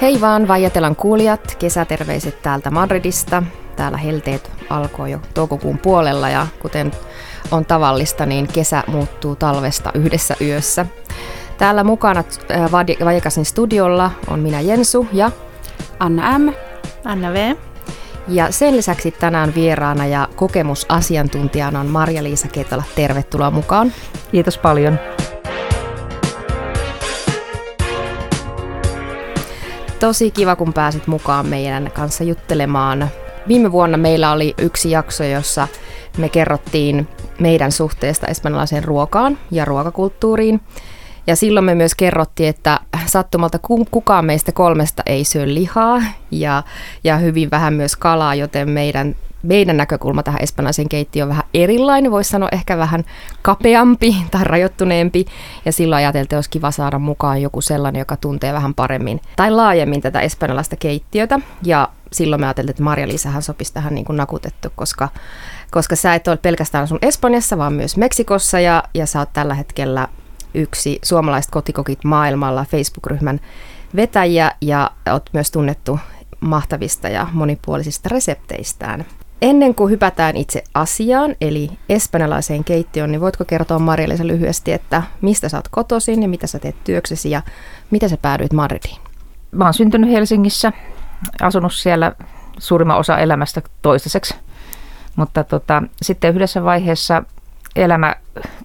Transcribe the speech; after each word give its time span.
Hei 0.00 0.20
vaan 0.20 0.48
Vaijatelan 0.48 0.96
kuulijat, 0.96 1.56
kesäterveiset 1.58 2.42
täältä 2.42 2.70
Madridista. 2.70 3.42
Täällä 3.76 3.98
helteet 3.98 4.50
alkoi 4.70 5.10
jo 5.10 5.18
toukokuun 5.34 5.78
puolella 5.78 6.28
ja 6.28 6.46
kuten 6.62 6.92
on 7.50 7.64
tavallista, 7.64 8.26
niin 8.26 8.48
kesä 8.48 8.82
muuttuu 8.86 9.36
talvesta 9.36 9.90
yhdessä 9.94 10.36
yössä. 10.40 10.86
Täällä 11.58 11.84
mukana 11.84 12.24
äh, 12.50 12.72
Vajakasin 13.04 13.44
studiolla 13.44 14.10
on 14.28 14.40
minä 14.40 14.60
Jensu 14.60 15.06
ja 15.12 15.30
Anna 15.98 16.38
M. 16.38 16.52
Anna 17.04 17.32
V. 17.32 17.56
Ja 18.28 18.52
sen 18.52 18.76
lisäksi 18.76 19.10
tänään 19.10 19.54
vieraana 19.54 20.06
ja 20.06 20.28
kokemusasiantuntijana 20.36 21.80
on 21.80 21.86
Marja-Liisa 21.86 22.48
Ketola. 22.48 22.82
Tervetuloa 22.94 23.50
mukaan. 23.50 23.92
Kiitos 24.32 24.58
paljon. 24.58 24.98
Tosi 30.00 30.30
kiva, 30.30 30.56
kun 30.56 30.72
pääsit 30.72 31.06
mukaan 31.06 31.46
meidän 31.46 31.90
kanssa 31.94 32.24
juttelemaan. 32.24 33.08
Viime 33.48 33.72
vuonna 33.72 33.96
meillä 33.96 34.32
oli 34.32 34.54
yksi 34.58 34.90
jakso, 34.90 35.24
jossa 35.24 35.68
me 36.18 36.28
kerrottiin 36.28 37.08
meidän 37.40 37.72
suhteesta 37.72 38.26
espanjalaiseen 38.26 38.84
ruokaan 38.84 39.38
ja 39.50 39.64
ruokakulttuuriin. 39.64 40.60
Ja 41.26 41.36
silloin 41.36 41.64
me 41.64 41.74
myös 41.74 41.94
kerrottiin, 41.94 42.48
että 42.48 42.80
sattumalta 43.06 43.58
kukaan 43.90 44.24
meistä 44.24 44.52
kolmesta 44.52 45.02
ei 45.06 45.24
syö 45.24 45.46
lihaa 45.46 46.02
ja, 46.30 46.62
ja 47.04 47.16
hyvin 47.16 47.50
vähän 47.50 47.74
myös 47.74 47.96
kalaa, 47.96 48.34
joten 48.34 48.70
meidän 48.70 49.16
meidän 49.42 49.76
näkökulma 49.76 50.22
tähän 50.22 50.42
espanjalaiseen 50.42 50.88
keittiöön 50.88 51.24
on 51.24 51.28
vähän 51.28 51.44
erilainen, 51.54 52.10
voisi 52.10 52.30
sanoa 52.30 52.48
ehkä 52.52 52.78
vähän 52.78 53.04
kapeampi 53.42 54.16
tai 54.30 54.44
rajoittuneempi. 54.44 55.26
Ja 55.64 55.72
silloin 55.72 55.98
ajateltiin, 55.98 56.22
että 56.22 56.36
olisi 56.36 56.50
kiva 56.50 56.70
saada 56.70 56.98
mukaan 56.98 57.42
joku 57.42 57.60
sellainen, 57.60 57.98
joka 57.98 58.16
tuntee 58.16 58.52
vähän 58.52 58.74
paremmin 58.74 59.20
tai 59.36 59.50
laajemmin 59.50 60.00
tätä 60.00 60.20
espanjalaista 60.20 60.76
keittiötä. 60.76 61.40
Ja 61.62 61.88
silloin 62.12 62.40
me 62.40 62.46
ajateltiin, 62.46 62.70
että 62.70 62.82
Marja-Liisahan 62.82 63.42
sopisi 63.42 63.74
tähän 63.74 63.94
niin 63.94 64.04
kuin 64.04 64.16
nakutettu, 64.16 64.68
koska, 64.76 65.08
koska 65.70 65.96
sä 65.96 66.14
et 66.14 66.28
ole 66.28 66.36
pelkästään 66.36 66.88
sun 66.88 66.98
Espanjassa, 67.02 67.58
vaan 67.58 67.72
myös 67.72 67.96
Meksikossa 67.96 68.60
ja, 68.60 68.82
ja 68.94 69.06
sä 69.06 69.18
oot 69.18 69.32
tällä 69.32 69.54
hetkellä 69.54 70.08
yksi 70.54 70.98
suomalaiset 71.02 71.50
kotikokit 71.50 72.04
maailmalla 72.04 72.66
Facebook-ryhmän 72.70 73.40
vetäjä 73.96 74.52
ja 74.60 74.90
oot 75.12 75.30
myös 75.32 75.50
tunnettu 75.50 75.98
mahtavista 76.40 77.08
ja 77.08 77.26
monipuolisista 77.32 78.08
resepteistään. 78.08 79.04
Ennen 79.42 79.74
kuin 79.74 79.90
hypätään 79.90 80.36
itse 80.36 80.64
asiaan, 80.74 81.36
eli 81.40 81.70
espanjalaiseen 81.88 82.64
keittiöön, 82.64 83.12
niin 83.12 83.20
voitko 83.20 83.44
kertoa 83.44 83.78
Marjalisa 83.78 84.26
lyhyesti, 84.26 84.72
että 84.72 85.02
mistä 85.20 85.48
sä 85.48 85.56
oot 85.56 85.68
kotoisin 85.68 86.22
ja 86.22 86.28
mitä 86.28 86.46
sä 86.46 86.58
teet 86.58 86.84
työksesi 86.84 87.30
ja 87.30 87.42
mitä 87.90 88.08
sä 88.08 88.16
päädyit 88.22 88.52
Madridiin? 88.52 88.98
Mä 89.50 89.64
oon 89.64 89.74
syntynyt 89.74 90.10
Helsingissä, 90.10 90.72
asunut 91.42 91.72
siellä 91.72 92.12
suurimman 92.58 92.98
osa 92.98 93.18
elämästä 93.18 93.62
toistaiseksi, 93.82 94.34
mutta 95.16 95.44
tota, 95.44 95.82
sitten 96.02 96.34
yhdessä 96.34 96.64
vaiheessa 96.64 97.22
elämä 97.76 98.14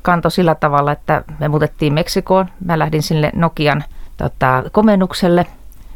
kantoi 0.01 0.31
sillä 0.31 0.55
tavalla, 0.55 0.91
että 0.91 1.23
me 1.39 1.47
muutettiin 1.47 1.93
Meksikoon. 1.93 2.45
Mä 2.65 2.79
lähdin 2.79 3.03
sinne 3.03 3.31
Nokian 3.35 3.83
tota, 4.17 4.63
komennukselle. 4.71 5.45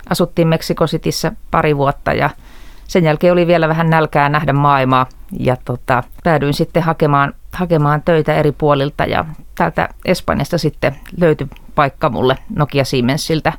Asuttiin 0.10 0.48
Meksiko 0.48 0.86
Cityssä 0.86 1.32
pari 1.52 1.78
vuotta 1.78 2.14
ja 2.14 2.30
sen 2.88 3.04
jälkeen 3.04 3.34
oli 3.34 3.48
vielä 3.48 3.68
vähän 3.68 3.90
nälkää 3.90 4.30
nähdä 4.30 4.54
maailmaa 4.54 5.06
ja 5.40 5.58
tota, 5.66 6.04
päädyin 6.24 6.54
sitten 6.54 6.84
hakemaan, 6.84 7.34
hakemaan 7.54 8.02
töitä 8.02 8.34
eri 8.34 8.52
puolilta 8.52 9.06
ja 9.06 9.26
täältä 9.56 9.90
Espanjasta 10.06 10.58
sitten 10.58 10.96
löytyi 11.18 11.48
paikka 11.76 12.10
mulle 12.10 12.38
Nokia 12.56 12.86
Siemensiltä 12.86 13.54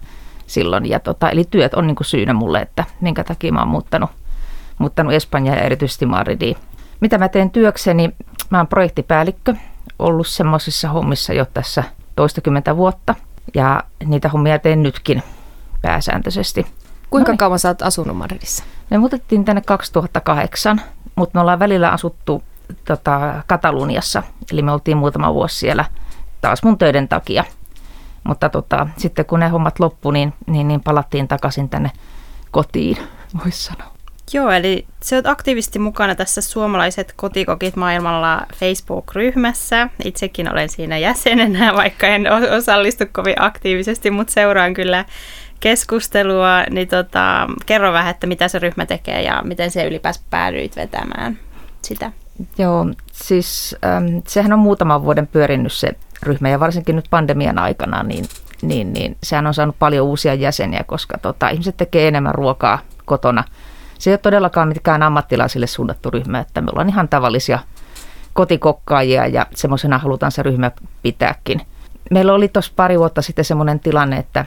silloin. 0.47 0.89
Ja 0.89 1.00
tota, 1.00 1.31
eli 1.31 1.45
työt 1.50 1.75
on 1.75 1.87
niin 1.87 1.97
syynä 2.03 2.33
mulle, 2.33 2.61
että 2.61 2.84
minkä 3.00 3.25
takia 3.25 3.53
mä 3.53 3.59
oon 3.59 3.69
muuttanut, 3.69 4.11
muuttanut 4.79 5.12
Espanjaa 5.12 5.56
ja 5.56 5.62
erityisesti 5.62 6.06
Madridiin. 6.06 6.56
Mitä 7.00 7.19
mä 7.19 7.28
teen 7.28 7.50
työkseni? 7.50 8.12
Mä 8.50 8.59
oon 8.59 8.66
projektipäällikkö, 8.66 9.55
ollut 9.99 10.27
semmoisissa 10.27 10.88
hommissa 10.88 11.33
jo 11.33 11.47
tässä 11.55 11.84
toistakymmentä 12.16 12.77
vuotta 12.77 13.15
ja 13.55 13.83
niitä 14.05 14.28
hommia 14.28 14.59
teen 14.59 14.83
nytkin 14.83 15.22
pääsääntöisesti. 15.83 16.66
Kuinka 17.11 17.33
Noin. 17.33 17.38
kauan 17.38 17.59
sä 17.59 17.69
oot 17.69 17.83
asunut 17.83 18.16
Madridissa? 18.16 18.65
Me 18.91 18.99
muutettiin 18.99 19.44
tänne 19.44 19.61
2008, 19.61 20.81
mutta 21.15 21.37
me 21.38 21.41
ollaan 21.41 21.59
välillä 21.59 21.91
asuttu 21.91 22.43
tota, 22.84 23.43
Kataluniassa, 23.47 24.22
eli 24.53 24.62
me 24.62 24.72
oltiin 24.72 24.97
muutama 24.97 25.34
vuosi 25.34 25.59
siellä 25.59 25.84
taas 26.41 26.62
mun 26.62 26.78
töiden 26.78 27.09
takia. 27.09 27.44
Mutta 28.25 28.49
tota, 28.49 28.87
sitten 28.97 29.25
kun 29.27 29.41
ne 29.41 29.49
hommat 29.49 29.81
loppu, 29.81 30.11
niin, 30.11 30.34
niin, 30.47 30.69
niin 30.69 30.81
palattiin 30.81 31.28
takaisin 31.28 31.69
tänne 31.69 31.91
kotiin, 32.50 32.97
voisi 33.44 33.65
sanoa. 33.65 33.90
Joo, 34.33 34.51
eli 34.51 34.87
se 35.03 35.17
on 35.17 35.27
aktiivisesti 35.27 35.79
mukana 35.79 36.15
tässä 36.15 36.41
Suomalaiset 36.41 37.13
kotikokit 37.17 37.77
maailmalla 37.77 38.47
Facebook-ryhmässä. 38.55 39.89
Itsekin 40.05 40.53
olen 40.53 40.69
siinä 40.69 40.99
jäsenenä, 40.99 41.75
vaikka 41.83 42.07
en 42.07 42.27
osallistu 42.57 43.05
kovin 43.13 43.43
aktiivisesti, 43.43 44.11
mutta 44.11 44.33
seuraan 44.33 44.75
kyllä 44.75 45.05
keskustelua, 45.61 46.63
niin 46.71 46.89
tota, 46.89 47.47
kerro 47.67 47.93
vähän, 47.93 48.11
että 48.11 48.27
mitä 48.27 48.49
se 48.49 48.59
ryhmä 48.59 48.87
tekee 48.87 49.23
ja 49.23 49.43
miten 49.45 49.71
se 49.71 49.87
ylipäänsä 49.87 50.21
päädyit 50.31 50.77
vetämään 50.77 51.39
sitä. 51.83 52.12
Joo, 52.59 52.87
siis 53.12 53.77
ähm, 53.85 54.07
sehän 54.27 54.53
on 54.53 54.59
muutaman 54.59 55.03
vuoden 55.03 55.27
pyörinyt 55.27 55.73
se 55.73 55.89
ryhmä 56.23 56.49
ja 56.49 56.61
varsinkin 56.61 56.97
nyt 56.97 57.07
pandemian 57.11 57.59
aikana, 57.59 58.03
niin, 58.03 58.25
niin, 58.62 58.93
niin 58.93 59.17
sehän 59.23 59.47
on 59.47 59.55
saanut 59.55 59.77
paljon 59.79 60.07
uusia 60.07 60.35
jäseniä, 60.35 60.85
koska 60.87 61.19
tota, 61.19 61.49
ihmiset 61.49 61.77
tekee 61.77 62.09
enemmän 62.09 62.35
ruokaa 62.35 62.79
kotona. 63.05 63.45
Se 64.00 64.11
ei 64.11 64.12
ole 64.12 64.19
todellakaan 64.19 64.69
mikään 64.69 65.03
ammattilaisille 65.03 65.66
suunnattu 65.66 66.11
ryhmä, 66.11 66.38
että 66.38 66.61
me 66.61 66.69
ollaan 66.72 66.88
ihan 66.88 67.09
tavallisia 67.09 67.59
kotikokkaajia 68.33 69.27
ja 69.27 69.47
semmoisena 69.55 69.99
halutaan 69.99 70.33
se 70.33 70.43
ryhmä 70.43 70.71
pitääkin. 71.03 71.61
Meillä 72.11 72.34
oli 72.34 72.49
tuossa 72.49 72.72
pari 72.77 72.99
vuotta 72.99 73.22
sitten 73.22 73.44
semmoinen 73.44 73.81
tilanne, 73.81 74.16
että 74.16 74.47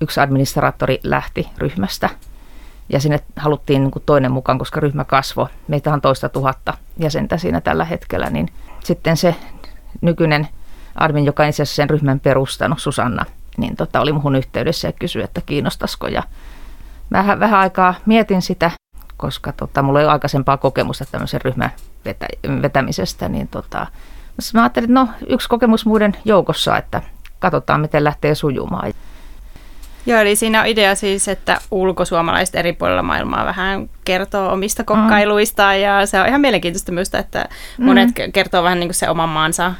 yksi 0.00 0.20
administraattori 0.20 1.00
lähti 1.02 1.48
ryhmästä 1.58 2.10
ja 2.88 3.00
sinne 3.00 3.20
haluttiin 3.36 3.82
niin 3.82 3.92
toinen 4.06 4.32
mukaan, 4.32 4.58
koska 4.58 4.80
ryhmä 4.80 5.04
kasvoi. 5.04 5.46
Meitä 5.68 5.92
on 5.92 6.00
toista 6.00 6.28
tuhatta 6.28 6.74
jäsentä 6.98 7.38
siinä 7.38 7.60
tällä 7.60 7.84
hetkellä, 7.84 8.30
niin 8.30 8.48
sitten 8.84 9.16
se 9.16 9.34
nykyinen 10.00 10.48
admin, 10.94 11.24
joka 11.24 11.46
itse 11.46 11.62
asiassa 11.62 11.76
sen 11.76 11.90
ryhmän 11.90 12.20
perustanut, 12.20 12.78
Susanna, 12.78 13.24
niin 13.56 13.76
tota, 13.76 14.00
oli 14.00 14.12
muhun 14.12 14.36
yhteydessä 14.36 14.88
ja 14.88 14.92
kysyi, 14.92 15.22
että 15.22 15.40
kiinnostaisiko. 15.46 16.08
Ja 16.08 16.22
vähän, 17.12 17.40
vähän 17.40 17.60
aikaa 17.60 17.94
mietin 18.06 18.42
sitä, 18.42 18.70
koska 19.16 19.52
tota, 19.52 19.82
mulla 19.82 20.00
ei 20.00 20.06
ole 20.06 20.12
aikaisempaa 20.12 20.56
kokemusta 20.56 21.04
tämmöisen 21.04 21.40
ryhmän 21.40 21.70
vetä, 22.04 22.26
vetämisestä, 22.62 23.28
niin 23.28 23.48
tota, 23.48 23.86
mä 24.54 24.62
ajattelin, 24.62 24.90
että 24.90 25.00
no 25.00 25.08
yksi 25.28 25.48
kokemus 25.48 25.86
muiden 25.86 26.16
joukossa, 26.24 26.76
että 26.76 27.02
katsotaan 27.38 27.80
miten 27.80 28.04
lähtee 28.04 28.34
sujumaan. 28.34 28.92
Joo, 30.06 30.20
eli 30.20 30.36
siinä 30.36 30.60
on 30.60 30.66
idea 30.66 30.94
siis, 30.94 31.28
että 31.28 31.60
ulkosuomalaiset 31.70 32.54
eri 32.54 32.72
puolilla 32.72 33.02
maailmaa 33.02 33.46
vähän 33.46 33.90
kertoo 34.04 34.52
omista 34.52 34.82
mm. 34.82 34.86
kokkailuistaan 34.86 35.80
ja 35.80 36.06
se 36.06 36.20
on 36.20 36.28
ihan 36.28 36.40
mielenkiintoista 36.40 36.92
myös, 36.92 37.14
että 37.14 37.48
monet 37.78 38.08
mm. 38.08 38.32
kertoo 38.32 38.62
vähän 38.62 38.80
niin 38.80 38.88
kuin 38.88 38.94
se 38.94 39.10
oman 39.10 39.28
maansa 39.28 39.74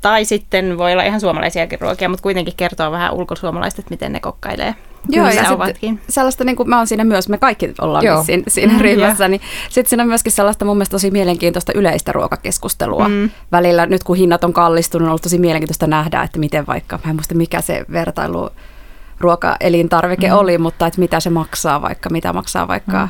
tai 0.00 0.24
sitten 0.24 0.78
voi 0.78 0.92
olla 0.92 1.02
ihan 1.02 1.20
suomalaisiakin 1.20 1.80
ruokia, 1.80 2.08
mutta 2.08 2.22
kuitenkin 2.22 2.54
kertoo 2.56 2.90
vähän 2.90 3.12
ulkosuomalaiset, 3.12 3.78
että 3.78 3.90
miten 3.90 4.12
ne 4.12 4.20
kokkailee. 4.20 4.74
Joo, 5.08 5.28
ja 5.28 5.50
ovatkin. 5.50 6.00
sellaista, 6.08 6.44
niin 6.44 6.56
kuin 6.56 6.68
mä 6.68 6.76
oon 6.76 6.86
siinä 6.86 7.04
myös, 7.04 7.28
me 7.28 7.38
kaikki 7.38 7.74
ollaan 7.80 8.04
Joo. 8.04 8.24
siinä, 8.24 8.42
siinä 8.48 8.72
mm, 8.72 8.80
ryhmässä, 8.80 9.28
niin 9.28 9.40
sitten 9.70 9.88
siinä 9.88 10.02
on 10.02 10.08
myöskin 10.08 10.32
sellaista 10.32 10.64
mun 10.64 10.76
mielestä 10.76 10.94
tosi 10.94 11.10
mielenkiintoista 11.10 11.72
yleistä 11.74 12.12
ruokakeskustelua. 12.12 13.08
Mm. 13.08 13.30
Välillä 13.52 13.86
nyt 13.86 14.04
kun 14.04 14.16
hinnat 14.16 14.44
on 14.44 14.52
kallistunut, 14.52 15.06
on 15.06 15.10
ollut 15.10 15.22
tosi 15.22 15.38
mielenkiintoista 15.38 15.86
nähdä, 15.86 16.22
että 16.22 16.38
miten 16.38 16.66
vaikka, 16.66 16.98
mä 17.04 17.10
en 17.10 17.16
muista 17.16 17.34
mikä 17.34 17.60
se 17.60 17.84
vertailu 17.92 18.50
ruokaelintarvike 19.20 20.28
mm. 20.28 20.34
oli, 20.34 20.58
mutta 20.58 20.86
että 20.86 21.00
mitä 21.00 21.20
se 21.20 21.30
maksaa 21.30 21.82
vaikka, 21.82 22.10
mitä 22.10 22.32
maksaa 22.32 22.68
vaikka 22.68 23.02
mm. 23.02 23.08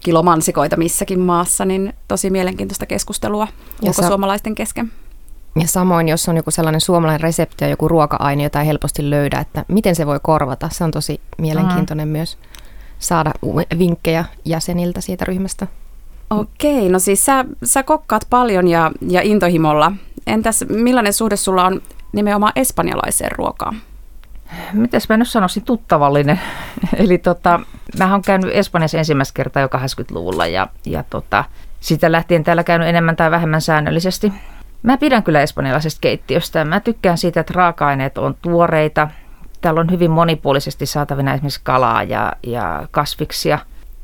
kilomansikoita 0.00 0.76
missäkin 0.76 1.20
maassa, 1.20 1.64
niin 1.64 1.92
tosi 2.08 2.30
mielenkiintoista 2.30 2.86
keskustelua 2.86 3.48
ulkosuomalaisten 3.82 4.54
kesken. 4.54 4.92
Ja 5.60 5.68
samoin, 5.68 6.08
jos 6.08 6.28
on 6.28 6.36
joku 6.36 6.50
sellainen 6.50 6.80
suomalainen 6.80 7.20
resepti 7.20 7.64
ja 7.64 7.68
joku 7.68 7.88
ruoka-aine, 7.88 8.42
jota 8.42 8.60
ei 8.60 8.66
helposti 8.66 9.10
löydä, 9.10 9.38
että 9.38 9.64
miten 9.68 9.94
se 9.94 10.06
voi 10.06 10.20
korvata, 10.22 10.68
se 10.72 10.84
on 10.84 10.90
tosi 10.90 11.20
mielenkiintoinen 11.38 12.08
mm. 12.08 12.12
myös 12.12 12.38
saada 12.98 13.32
vinkkejä 13.78 14.24
jäseniltä 14.44 15.00
siitä 15.00 15.24
ryhmästä. 15.24 15.66
Okei, 16.30 16.88
no 16.88 16.98
siis 16.98 17.26
sä, 17.26 17.44
sä 17.64 17.82
kokkaat 17.82 18.26
paljon 18.30 18.68
ja, 18.68 18.90
ja 19.08 19.22
intohimolla 19.22 19.92
Entäs 20.26 20.64
millainen 20.68 21.12
suhde 21.12 21.36
sulla 21.36 21.64
on 21.64 21.82
nimenomaan 22.12 22.52
espanjalaiseen 22.56 23.32
ruokaan? 23.32 23.76
Mitäs 24.72 25.08
mä 25.08 25.16
nyt 25.16 25.28
sanoisin, 25.28 25.64
tuttavallinen. 25.64 26.40
Eli 26.96 27.18
tota, 27.18 27.60
mä 27.98 28.12
oon 28.12 28.22
käynyt 28.22 28.50
Espanjassa 28.52 28.98
ensimmäistä 28.98 29.34
kertaa 29.36 29.62
jo 29.62 29.68
80-luvulla 29.68 30.46
ja, 30.46 30.68
ja 30.86 31.04
tota, 31.10 31.44
sitä 31.80 32.12
lähtien 32.12 32.44
täällä 32.44 32.64
käynyt 32.64 32.88
enemmän 32.88 33.16
tai 33.16 33.30
vähemmän 33.30 33.60
säännöllisesti. 33.60 34.32
Mä 34.84 34.96
pidän 34.96 35.22
kyllä 35.22 35.42
espanjalaisesta 35.42 36.00
keittiöstä. 36.00 36.64
Mä 36.64 36.80
tykkään 36.80 37.18
siitä, 37.18 37.40
että 37.40 37.52
raaka-aineet 37.56 38.18
on 38.18 38.36
tuoreita. 38.42 39.08
Täällä 39.60 39.80
on 39.80 39.90
hyvin 39.90 40.10
monipuolisesti 40.10 40.86
saatavina 40.86 41.34
esimerkiksi 41.34 41.60
kalaa 41.62 42.02
ja, 42.02 42.32
ja 42.42 42.88
kasviksia. 42.90 43.58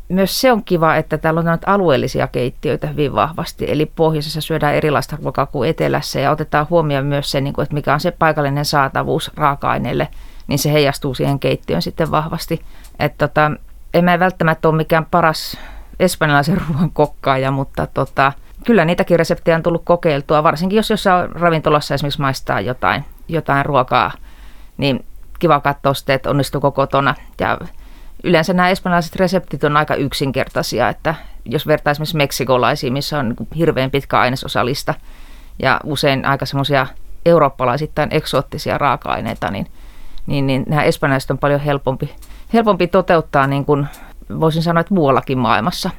Myös 0.08 0.40
se 0.40 0.52
on 0.52 0.64
kiva, 0.64 0.96
että 0.96 1.18
täällä 1.18 1.40
on 1.40 1.58
alueellisia 1.66 2.26
keittiöitä 2.26 2.86
hyvin 2.86 3.14
vahvasti. 3.14 3.70
Eli 3.70 3.86
pohjoisessa 3.86 4.40
syödään 4.40 4.74
erilaista 4.74 5.18
ruokaa 5.22 5.46
kuin 5.46 5.70
etelässä 5.70 6.20
ja 6.20 6.30
otetaan 6.30 6.66
huomioon 6.70 7.06
myös 7.06 7.30
se, 7.30 7.40
niin 7.40 7.60
että 7.62 7.74
mikä 7.74 7.94
on 7.94 8.00
se 8.00 8.10
paikallinen 8.10 8.64
saatavuus 8.64 9.30
raaka-aineille, 9.34 10.08
niin 10.46 10.58
se 10.58 10.72
heijastuu 10.72 11.14
siihen 11.14 11.38
keittiöön 11.38 11.82
sitten 11.82 12.10
vahvasti. 12.10 12.60
Että 12.98 13.28
tota, 13.28 13.50
en 13.94 14.04
mä 14.04 14.18
välttämättä 14.18 14.68
ole 14.68 14.76
mikään 14.76 15.06
paras 15.10 15.58
espanjalaisen 16.00 16.60
ruoan 16.68 16.90
kokkaaja, 16.90 17.50
mutta 17.50 17.86
tota, 17.86 18.32
kyllä 18.66 18.84
niitäkin 18.84 19.18
reseptejä 19.18 19.56
on 19.56 19.62
tullut 19.62 19.84
kokeiltua, 19.84 20.42
varsinkin 20.42 20.76
jos 20.76 20.90
jossain 20.90 21.32
ravintolassa 21.32 21.94
esimerkiksi 21.94 22.20
maistaa 22.20 22.60
jotain, 22.60 23.04
jotain 23.28 23.66
ruokaa, 23.66 24.12
niin 24.76 25.04
kiva 25.38 25.60
katsoa 25.60 25.94
sitten, 25.94 26.14
että 26.14 26.30
onnistuuko 26.30 26.72
kotona. 26.72 27.14
Ja 27.40 27.58
yleensä 28.24 28.52
nämä 28.52 28.68
espanjalaiset 28.68 29.16
reseptit 29.16 29.64
on 29.64 29.76
aika 29.76 29.94
yksinkertaisia, 29.94 30.88
että 30.88 31.14
jos 31.44 31.66
vertaa 31.66 31.90
esimerkiksi 31.90 32.16
meksikolaisiin, 32.16 32.92
missä 32.92 33.18
on 33.18 33.28
niin 33.28 33.48
hirveän 33.56 33.90
pitkä 33.90 34.20
ainesosalista 34.20 34.94
ja 35.58 35.80
usein 35.84 36.24
aika 36.24 36.46
semmoisia 36.46 36.86
eurooppalaisittain 37.26 38.08
eksoottisia 38.12 38.78
raaka-aineita, 38.78 39.50
niin, 39.50 39.66
niin, 40.26 40.46
niin 40.46 40.64
nämä 40.68 40.82
espanjalaiset 40.82 41.30
on 41.30 41.38
paljon 41.38 41.60
helpompi, 41.60 42.14
helpompi 42.52 42.86
toteuttaa 42.86 43.46
niin 43.46 43.64
kuin 43.64 43.86
voisin 44.40 44.62
sanoa, 44.62 44.80
että 44.80 44.94
muuallakin 44.94 45.38
maailmassa. 45.38 45.90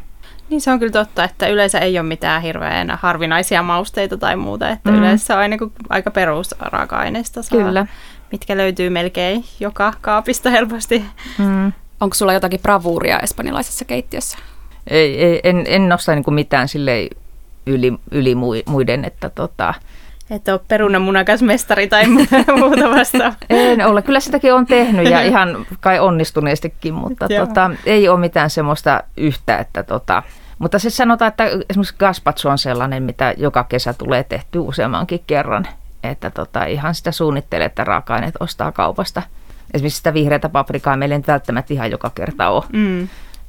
Niin 0.52 0.62
se 0.62 0.72
on 0.72 0.80
kyllä 0.80 0.92
totta, 0.92 1.24
että 1.24 1.48
yleensä 1.48 1.80
ei 1.80 2.00
ole 2.00 2.08
mitään 2.08 2.42
hirveän 2.42 2.98
harvinaisia 3.02 3.64
mausteita 3.64 4.18
tai 4.18 4.36
muuta, 4.36 4.70
että 4.70 4.92
mm. 4.92 4.98
yleensä 4.98 5.34
on 5.34 5.40
aina 5.40 5.58
aika 5.90 6.12
perusraaka-aineista 6.12 7.44
saa, 7.44 7.60
kyllä. 7.60 7.86
mitkä 8.32 8.58
löytyy 8.58 8.90
melkein 8.90 9.46
joka 9.60 9.94
kaapista 10.02 10.50
helposti. 10.50 11.04
Mm. 11.38 11.72
Onko 12.00 12.14
sulla 12.14 12.34
jotakin 12.34 12.60
bravuuria 12.60 13.20
espanjalaisessa 13.20 13.86
keittiössä? 13.86 14.38
Ei, 14.88 15.24
ei 15.24 15.42
en, 15.44 15.64
en 15.68 15.90
nosta 15.90 16.16
niin 16.16 16.34
mitään 16.34 16.68
sille 16.68 17.10
yli, 17.66 17.94
yli 18.12 18.36
muiden, 18.66 19.06
että 19.06 19.30
tota, 19.30 19.74
että 20.30 20.54
ole 20.54 20.62
perunamunakas 20.68 21.42
mestari 21.42 21.88
tai 21.88 22.06
muuta 22.60 22.90
vasta. 22.90 23.34
En 23.50 23.88
ole. 23.88 24.02
Kyllä 24.02 24.20
sitäkin 24.20 24.54
on 24.54 24.66
tehnyt 24.66 25.10
ja 25.10 25.22
ihan 25.30 25.66
kai 25.80 26.00
onnistuneestikin, 26.00 26.94
mutta 26.94 27.28
tota, 27.40 27.72
ei 27.86 28.10
ole 28.10 28.20
mitään 28.20 28.50
semmoista 28.50 29.04
yhtä, 29.18 29.58
että 29.58 29.84
tota, 29.84 30.24
mutta 30.62 30.80
se 30.80 30.90
sanotaan, 30.90 31.30
että 31.30 31.44
esimerkiksi 31.70 31.96
gazpacho 32.00 32.50
on 32.50 32.58
sellainen, 32.58 33.04
mitä 33.04 33.34
joka 33.38 33.64
kesä 33.64 33.94
tulee 33.94 34.24
tehty 34.24 34.60
useammankin 34.60 35.24
kerran. 35.28 35.68
Että 36.04 36.30
tota, 36.30 36.66
ihan 36.66 36.96
sitä 36.96 37.12
suunnittelee, 37.12 37.66
että 37.66 37.84
raaka-aineet 37.84 38.36
ostaa 38.40 38.72
kaupasta. 38.72 39.22
Esimerkiksi 39.74 39.98
sitä 39.98 40.14
vihreätä 40.14 40.50
paprikaa 40.50 40.98
meillä 40.98 41.16
ei 41.16 41.24
välttämättä 41.28 41.74
ihan 41.74 41.92
joka 41.92 42.12
kerta 42.16 42.50
ole. 42.50 42.64
Mm. 42.74 43.08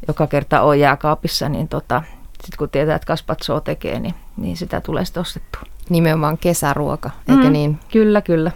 Joka 0.08 0.26
kerta 0.26 0.60
on 0.60 0.80
jääkaapissa, 0.80 1.48
niin 1.48 1.68
tota, 1.68 2.02
sitten 2.32 2.58
kun 2.58 2.70
tietää, 2.70 2.96
että 2.96 3.06
gazpachoa 3.06 3.60
tekee, 3.60 4.00
niin, 4.00 4.14
niin 4.36 4.56
sitä 4.56 4.80
tulee 4.80 5.04
sitten 5.04 5.20
ostettua 5.20 5.62
nimenomaan 5.88 6.38
kesäruoka, 6.38 7.10
eikö 7.28 7.44
mm, 7.44 7.52
niin? 7.52 7.78
Kyllä, 7.92 8.20
kyllä. 8.20 8.50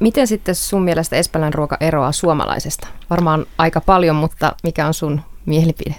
Miten 0.00 0.26
sitten 0.26 0.54
sun 0.54 0.82
mielestä 0.82 1.16
espanjan 1.16 1.54
ruoka 1.54 1.76
eroaa 1.80 2.12
suomalaisesta? 2.12 2.88
Varmaan 3.10 3.46
aika 3.58 3.80
paljon, 3.80 4.16
mutta 4.16 4.52
mikä 4.62 4.86
on 4.86 4.94
sun 4.94 5.20
mielipide? 5.46 5.94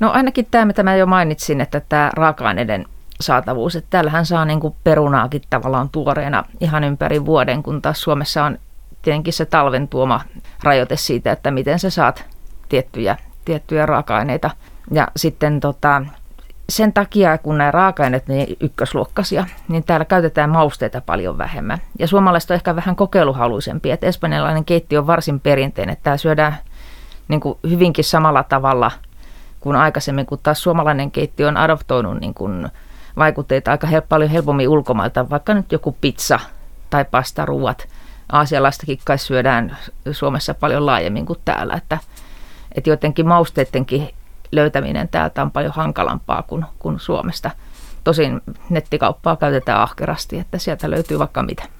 No 0.00 0.10
ainakin 0.10 0.46
tämä, 0.50 0.64
mitä 0.64 0.82
mä 0.82 0.96
jo 0.96 1.06
mainitsin, 1.06 1.60
että 1.60 1.80
tämä 1.88 2.10
raaka-aineiden 2.14 2.86
saatavuus. 3.20 3.76
Että 3.76 3.90
täällähän 3.90 4.26
saa 4.26 4.44
niin 4.44 4.60
kuin 4.60 4.74
perunaakin 4.84 5.42
tavallaan 5.50 5.88
tuoreena 5.88 6.44
ihan 6.60 6.84
ympäri 6.84 7.26
vuoden, 7.26 7.62
kun 7.62 7.82
taas 7.82 8.00
Suomessa 8.00 8.44
on 8.44 8.58
tietenkin 9.02 9.32
se 9.32 9.44
talven 9.44 9.88
tuoma 9.88 10.20
rajoite 10.62 10.96
siitä, 10.96 11.32
että 11.32 11.50
miten 11.50 11.78
sä 11.78 11.90
saat 11.90 12.24
tiettyjä, 12.68 13.16
tiettyjä 13.44 13.86
raaka-aineita. 13.86 14.50
Ja 14.90 15.08
sitten 15.16 15.60
tota, 15.60 16.02
sen 16.68 16.92
takia, 16.92 17.38
kun 17.38 17.58
nämä 17.58 17.70
raaka-aineet 17.70 18.28
niin 18.28 18.56
ykkösluokkaisia, 18.60 19.46
niin 19.68 19.84
täällä 19.84 20.04
käytetään 20.04 20.50
mausteita 20.50 21.00
paljon 21.00 21.38
vähemmän. 21.38 21.78
Ja 21.98 22.06
suomalaiset 22.06 22.50
on 22.50 22.54
ehkä 22.54 22.76
vähän 22.76 22.96
kokeiluhaluisempia, 22.96 23.94
että 23.94 24.06
espanjalainen 24.06 24.64
keittiö 24.64 24.98
on 24.98 25.06
varsin 25.06 25.40
perinteinen, 25.40 25.92
että 25.92 26.02
täällä 26.02 26.18
syödään 26.18 26.56
niin 27.28 27.40
kuin 27.40 27.58
hyvinkin 27.70 28.04
samalla 28.04 28.42
tavalla 28.42 28.90
kuin 29.60 29.76
aikaisemmin, 29.76 30.26
kun 30.26 30.38
taas 30.42 30.62
suomalainen 30.62 31.10
keittiö 31.10 31.48
on 31.48 31.56
adoptoinut 31.56 32.20
niin 32.20 32.34
kuin 32.34 32.68
vaikutteita 33.16 33.70
aika 33.70 33.86
hel- 33.86 34.02
paljon 34.08 34.30
helpommin 34.30 34.68
ulkomailta, 34.68 35.30
vaikka 35.30 35.54
nyt 35.54 35.72
joku 35.72 35.96
pizza 36.00 36.40
tai 36.90 37.04
pastaruuat. 37.04 37.88
Aasialaistakin 38.32 38.98
kai 39.04 39.18
syödään 39.18 39.76
Suomessa 40.12 40.54
paljon 40.54 40.86
laajemmin 40.86 41.26
kuin 41.26 41.38
täällä, 41.44 41.74
että, 41.74 41.98
että 42.74 42.90
jotenkin 42.90 43.28
mausteidenkin 43.28 44.10
löytäminen 44.52 45.08
täältä 45.08 45.42
on 45.42 45.50
paljon 45.50 45.72
hankalampaa 45.72 46.42
kuin, 46.42 46.64
kuin 46.78 47.00
Suomesta. 47.00 47.50
Tosin 48.04 48.40
nettikauppaa 48.70 49.36
käytetään 49.36 49.80
ahkerasti, 49.80 50.38
että 50.38 50.58
sieltä 50.58 50.90
löytyy 50.90 51.18
vaikka 51.18 51.42
mitä. 51.42 51.77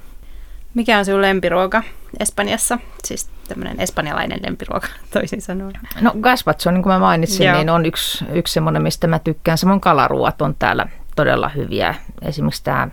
Mikä 0.74 0.98
on 0.98 1.04
sinun 1.04 1.22
lempiruoka 1.22 1.82
Espanjassa? 2.20 2.78
Siis 3.04 3.30
tämmöinen 3.48 3.80
espanjalainen 3.80 4.40
lempiruoka 4.46 4.88
toisin 5.12 5.42
sanoen. 5.42 5.72
No 6.00 6.12
gazpacho, 6.20 6.70
niin 6.70 6.82
kuin 6.82 6.92
mä 6.92 6.98
mainitsin, 6.98 7.46
Joo. 7.46 7.56
niin 7.56 7.70
on 7.70 7.86
yksi, 7.86 8.24
yksi 8.32 8.54
semmoinen, 8.54 8.82
mistä 8.82 9.06
mä 9.06 9.18
tykkään. 9.18 9.58
Samoin 9.58 9.80
kalaruot 9.80 10.42
on 10.42 10.54
täällä 10.58 10.86
todella 11.16 11.48
hyviä. 11.48 11.94
Esimerkiksi 12.22 12.64
tämä 12.64 12.88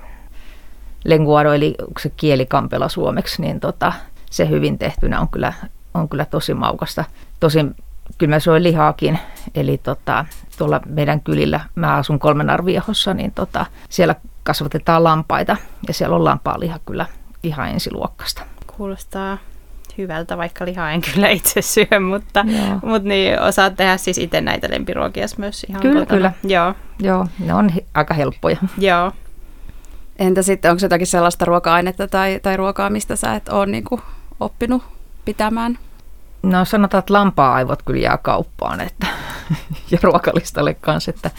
lenguado, 1.05 1.53
eli 1.53 1.75
se 1.99 2.11
kielikampela 2.17 2.89
suomeksi, 2.89 3.41
niin 3.41 3.59
tota, 3.59 3.93
se 4.31 4.49
hyvin 4.49 4.77
tehtynä 4.77 5.19
on 5.19 5.29
kyllä, 5.29 5.53
on 5.93 6.09
kyllä 6.09 6.25
tosi 6.25 6.53
maukasta. 6.53 7.05
Tosin 7.39 7.75
kyllä 8.17 8.35
mä 8.35 8.39
syön 8.39 8.63
lihaakin. 8.63 9.19
Eli 9.55 9.77
tota, 9.77 10.25
tuolla 10.57 10.81
meidän 10.85 11.21
kylillä, 11.21 11.59
mä 11.75 11.95
asun 11.95 12.19
kolmen 12.19 12.49
arviohossa, 12.49 13.13
niin 13.13 13.31
tota, 13.31 13.65
siellä 13.89 14.15
kasvatetaan 14.43 15.03
lampaita 15.03 15.57
ja 15.87 15.93
siellä 15.93 16.15
on 16.15 16.23
lampaaliha 16.23 16.79
kyllä 16.85 17.05
ihan 17.45 17.69
ensiluokkasta. 17.69 18.41
Kuulostaa 18.77 19.37
hyvältä, 19.97 20.37
vaikka 20.37 20.65
lihaa 20.65 20.91
en 20.91 21.01
kyllä 21.01 21.29
itse 21.29 21.61
syö, 21.61 21.99
mutta, 22.09 22.45
mutta 22.83 23.09
niin, 23.09 23.41
osaat 23.41 23.75
tehdä 23.75 23.97
siis 23.97 24.17
itse 24.17 24.41
näitä 24.41 24.67
lempiruokia 24.69 25.25
myös 25.37 25.65
ihan 25.69 25.81
Kyllä, 25.81 25.99
kotona. 25.99 26.17
kyllä. 26.17 26.31
Joo. 26.43 26.73
Joo, 26.99 27.27
ne 27.39 27.53
on 27.53 27.71
aika 27.93 28.13
helppoja. 28.13 28.57
Joo. 28.77 29.11
Entä 30.19 30.41
sitten, 30.41 30.71
onko 30.71 30.85
jotakin 30.85 31.07
sellaista 31.07 31.45
ruoka-ainetta 31.45 32.07
tai, 32.07 32.39
tai 32.43 32.57
ruokaa, 32.57 32.89
mistä 32.89 33.15
sä 33.15 33.35
et 33.35 33.49
ole 33.49 33.65
niin 33.65 33.83
oppinut 34.39 34.83
pitämään? 35.25 35.77
No 36.43 36.65
sanotaan, 36.65 36.99
että 36.99 37.13
lampaa-aivot 37.13 37.83
kyllä 37.83 37.99
jää 37.99 38.17
kauppaan 38.17 38.81
että, 38.81 39.07
ja 39.91 39.97
ruokalistalle 40.01 40.73
kanssa, 40.73 41.09
että 41.15 41.31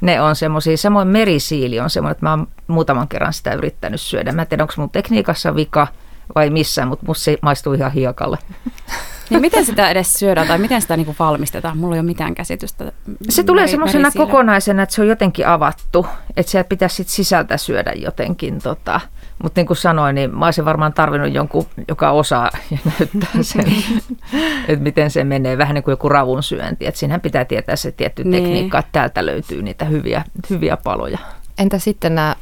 ne 0.00 0.20
on 0.20 0.36
semmoisia, 0.36 0.76
samoin 0.76 1.08
merisiili 1.08 1.80
on 1.80 1.90
semmoinen, 1.90 2.12
että 2.12 2.26
mä 2.26 2.30
oon 2.30 2.48
muutaman 2.66 3.08
kerran 3.08 3.32
sitä 3.32 3.54
yrittänyt 3.54 4.00
syödä. 4.00 4.32
Mä 4.32 4.42
en 4.42 4.48
tiedä, 4.48 4.62
onko 4.62 4.74
mun 4.76 4.90
tekniikassa 4.90 5.54
vika 5.54 5.86
vai 6.34 6.50
missä, 6.50 6.86
mutta 6.86 7.06
musta 7.06 7.24
se 7.24 7.38
maistuu 7.42 7.72
ihan 7.72 7.92
hiekalle. 7.92 8.38
Niin 9.30 9.40
miten 9.40 9.64
sitä 9.64 9.90
edes 9.90 10.14
syödään 10.14 10.46
tai 10.46 10.58
miten 10.58 10.82
sitä 10.82 10.96
niinku 10.96 11.14
valmistetaan? 11.18 11.78
Mulla 11.78 11.94
ei 11.94 12.00
ole 12.00 12.06
mitään 12.06 12.34
käsitystä. 12.34 12.92
Se 13.28 13.42
tulee 13.42 13.66
semmoisena 13.66 14.10
kokonaisena, 14.16 14.82
että 14.82 14.94
se 14.94 15.02
on 15.02 15.08
jotenkin 15.08 15.46
avattu, 15.46 16.06
että 16.36 16.52
sieltä 16.52 16.68
pitäisi 16.68 16.96
sit 16.96 17.08
sisältä 17.08 17.56
syödä 17.56 17.92
jotenkin. 17.92 18.58
Tota. 18.62 19.00
Mutta 19.42 19.60
niin 19.60 19.66
kuin 19.66 19.76
sanoin, 19.76 20.14
niin 20.14 20.38
mä 20.38 20.44
olisin 20.44 20.64
varmaan 20.64 20.92
tarvinnut 20.92 21.34
jonkun, 21.34 21.66
joka 21.88 22.10
osaa 22.10 22.50
ja 22.70 22.78
näyttää 22.84 23.42
sen, 23.42 23.64
että 24.68 24.82
miten 24.82 25.10
se 25.10 25.24
menee. 25.24 25.58
Vähän 25.58 25.74
niin 25.74 25.84
kuin 25.84 25.92
joku 25.92 26.08
ravun 26.08 26.42
syönti. 26.42 26.86
Että 26.86 27.00
siinähän 27.00 27.20
pitää 27.20 27.44
tietää 27.44 27.76
se 27.76 27.92
tietty 27.92 28.24
niin. 28.24 28.44
tekniikka, 28.44 28.78
että 28.78 28.92
täältä 28.92 29.26
löytyy 29.26 29.62
niitä 29.62 29.84
hyviä, 29.84 30.24
hyviä 30.50 30.76
paloja. 30.76 31.18
Entä 31.58 31.78
sitten 31.78 32.14
nämä 32.14 32.36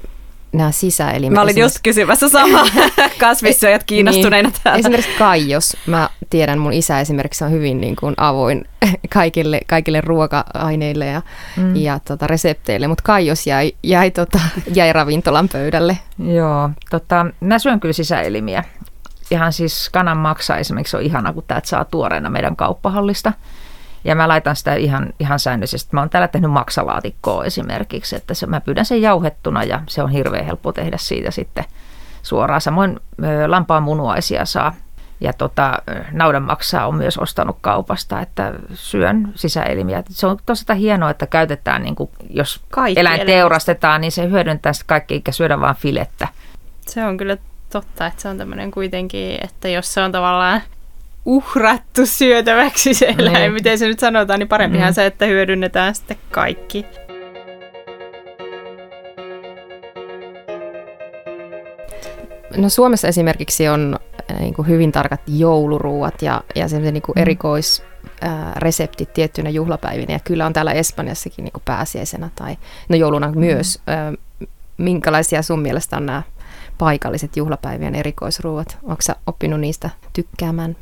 nämä 0.53 0.73
sisäelimet. 0.73 1.35
Mä 1.35 1.43
olin 1.43 1.59
just 1.59 1.77
kysymässä 1.83 2.29
sama 2.29 2.67
kasvissyöjät 3.21 3.85
kiinnostuneina 3.85 4.49
niin. 4.49 4.61
täällä. 4.65 4.79
Esimerkiksi 4.79 5.19
kaijos. 5.19 5.77
Mä 5.87 6.11
tiedän, 6.31 6.59
mun 6.59 6.73
isä 6.73 7.01
esimerkiksi 7.01 7.45
on 7.45 7.51
hyvin 7.51 7.81
niin 7.81 7.97
kuin 7.97 8.15
avoin 8.17 8.65
kaikille, 9.15 9.61
kaikille 9.67 10.01
ruoka-aineille 10.01 11.07
ja, 11.07 11.23
mm. 11.57 11.77
ja 11.77 11.99
tota, 12.05 12.27
resepteille, 12.27 12.89
mutta 12.89 13.03
kaijos 13.03 13.47
jäi, 13.47 13.73
jäi, 13.83 14.11
tota, 14.11 14.41
jäi 14.75 14.93
ravintolan 14.93 15.49
pöydälle. 15.49 15.99
Joo, 16.19 16.71
tota, 16.91 17.27
mä 17.41 17.59
syön 17.59 17.81
kyllä 17.81 17.93
sisäelimiä. 17.93 18.65
Ihan 19.31 19.53
siis 19.53 19.91
kanan 19.93 20.17
maksa 20.17 20.57
esimerkiksi 20.57 20.97
on 20.97 21.03
ihana, 21.03 21.33
kun 21.33 21.45
täältä 21.47 21.69
saa 21.69 21.85
tuoreena 21.85 22.31
meidän 22.31 22.57
kauppahallista. 22.57 23.33
Ja 24.09 24.15
mä 24.15 24.29
laitan 24.29 24.57
sitä 24.57 24.75
ihan, 24.75 25.13
ihan 25.21 25.39
säännöllisesti. 25.39 25.91
Mä 25.93 26.01
oon 26.01 26.11
täällä 26.11 26.29
tehnyt 26.29 26.51
maksalaatikkoa 26.51 27.45
esimerkiksi, 27.45 28.17
että 28.17 28.35
se, 28.35 28.47
mä 28.47 28.61
pyydän 28.61 28.85
sen 28.85 29.03
jauhettuna 29.03 29.65
ja 29.65 29.81
se 29.89 30.03
on 30.03 30.11
hirveän 30.11 30.45
helppo 30.45 30.73
tehdä 30.73 30.97
siitä 30.97 31.31
sitten 31.31 31.65
suoraan. 32.23 32.61
Samoin 32.61 33.01
lampaan 33.47 33.83
munuaisia 33.83 34.45
saa 34.45 34.75
ja 35.21 35.33
tota, 35.33 35.83
naudan 36.13 36.43
maksaa 36.43 36.87
on 36.87 36.95
myös 36.95 37.19
ostanut 37.19 37.57
kaupasta, 37.61 38.21
että 38.21 38.55
syön 38.75 39.33
sisäelimiä. 39.35 40.03
Se 40.11 40.27
on 40.27 40.39
tosiaan 40.47 40.79
hienoa, 40.79 41.11
että 41.11 41.27
käytetään, 41.27 41.83
niin 41.83 41.95
kuin, 41.95 42.11
jos 42.31 42.61
Kaikki 42.71 43.01
eläin 43.01 43.15
elämistä. 43.15 43.33
teurastetaan, 43.33 44.01
niin 44.01 44.13
se 44.13 44.31
hyödyntää 44.31 44.73
sitä 44.73 44.85
kaikki, 44.87 45.15
eikä 45.15 45.33
syödä 45.33 45.61
vain 45.61 45.77
filettä. 45.77 46.29
Se 46.87 47.05
on 47.05 47.17
kyllä 47.17 47.37
totta, 47.73 48.07
että 48.07 48.23
se 48.23 48.29
on 48.29 48.39
tämmöinen 48.39 48.71
kuitenkin, 48.71 49.39
että 49.45 49.69
jos 49.69 49.95
se 49.95 50.03
on 50.03 50.13
tavallaan 50.13 50.63
uhrattu 51.29 52.07
syötäväksi 52.07 52.95
se 52.95 53.15
eläin, 53.19 53.35
niin. 53.35 53.53
miten 53.53 53.79
se 53.79 53.87
nyt 53.87 53.99
sanotaan, 53.99 54.39
niin 54.39 54.49
parempihan 54.49 54.91
mm. 54.91 54.95
se, 54.95 55.07
että 55.07 55.27
hyödynnetään 55.27 55.95
sitten 55.95 56.17
kaikki. 56.31 56.87
No 62.57 62.69
Suomessa 62.69 63.09
esimerkiksi 63.09 63.69
on 63.69 63.99
äh, 64.31 64.41
niin 64.41 64.55
kuin 64.55 64.69
hyvin 64.69 64.93
tarkat 64.93 65.21
jouluruuat 65.27 66.23
ja, 66.23 66.43
ja 66.55 66.69
semmoiset 66.69 66.95
niin 66.95 67.03
mm. 67.09 67.23
erikoisreseptit 67.23 69.13
tiettynä 69.13 69.51
juhlapäivinä. 69.51 70.13
Ja 70.13 70.21
kyllä 70.25 70.47
on 70.47 70.53
täällä 70.53 70.73
Espanjassakin 70.73 71.45
niin 71.45 71.53
kuin 71.53 71.63
pääsiäisenä 71.65 72.31
tai 72.35 72.57
no 72.89 72.97
jouluna 72.97 73.29
mm. 73.29 73.39
myös. 73.39 73.83
Minkälaisia 74.77 75.43
sun 75.43 75.63
mielestä 75.63 75.97
on 75.97 76.07
nämä 76.07 76.23
paikalliset 76.79 77.37
juhlapäivien 77.37 77.95
erikoisruuat? 77.95 78.79
Sä 79.01 79.17
oppinut 79.27 79.61
niistä 79.61 79.91
tykkäämään? 80.13 80.77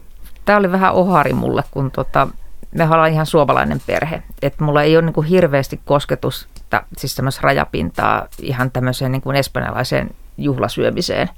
Tämä 0.47 0.59
oli 0.59 0.73
vähän 0.73 0.93
ohari 0.93 1.33
mulle, 1.33 1.65
kun 1.71 1.91
tota, 1.91 2.29
me 2.75 2.85
ollaan 2.85 3.13
ihan 3.13 3.27
suomalainen 3.27 3.81
perhe. 3.87 4.23
Että 4.43 4.65
mulla 4.65 4.83
ei 4.83 4.97
ole 4.97 5.05
niin 5.05 5.13
kuin 5.13 5.27
hirveästi 5.27 5.81
kosketusta, 5.85 6.83
siis 6.97 7.15
tämmöistä 7.15 7.41
rajapintaa 7.45 8.27
ihan 8.43 8.71
tämmöiseen 8.71 9.13
niin 9.13 9.23
kuin 9.23 9.37
espanjalaiseen 9.37 10.11
juhlasyömiseen. 10.39 11.31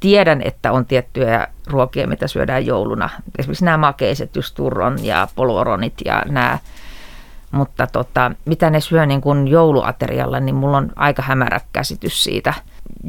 Tiedän, 0.00 0.42
että 0.42 0.72
on 0.72 0.86
tiettyjä 0.86 1.46
ruokia, 1.66 2.06
mitä 2.06 2.26
syödään 2.28 2.66
jouluna. 2.66 3.10
Esimerkiksi 3.38 3.64
nämä 3.64 3.76
makeiset, 3.76 4.36
just 4.36 4.54
turron 4.54 5.04
ja 5.04 5.28
polvoronit 5.34 5.94
ja 6.04 6.22
nämä. 6.28 6.58
Mutta 7.50 7.86
tota, 7.86 8.32
mitä 8.44 8.70
ne 8.70 8.80
syö 8.80 9.06
niin 9.06 9.20
kuin 9.20 9.48
jouluaterialla, 9.48 10.40
niin 10.40 10.54
mulla 10.54 10.76
on 10.76 10.90
aika 10.96 11.22
hämärä 11.22 11.60
käsitys 11.72 12.24
siitä. 12.24 12.54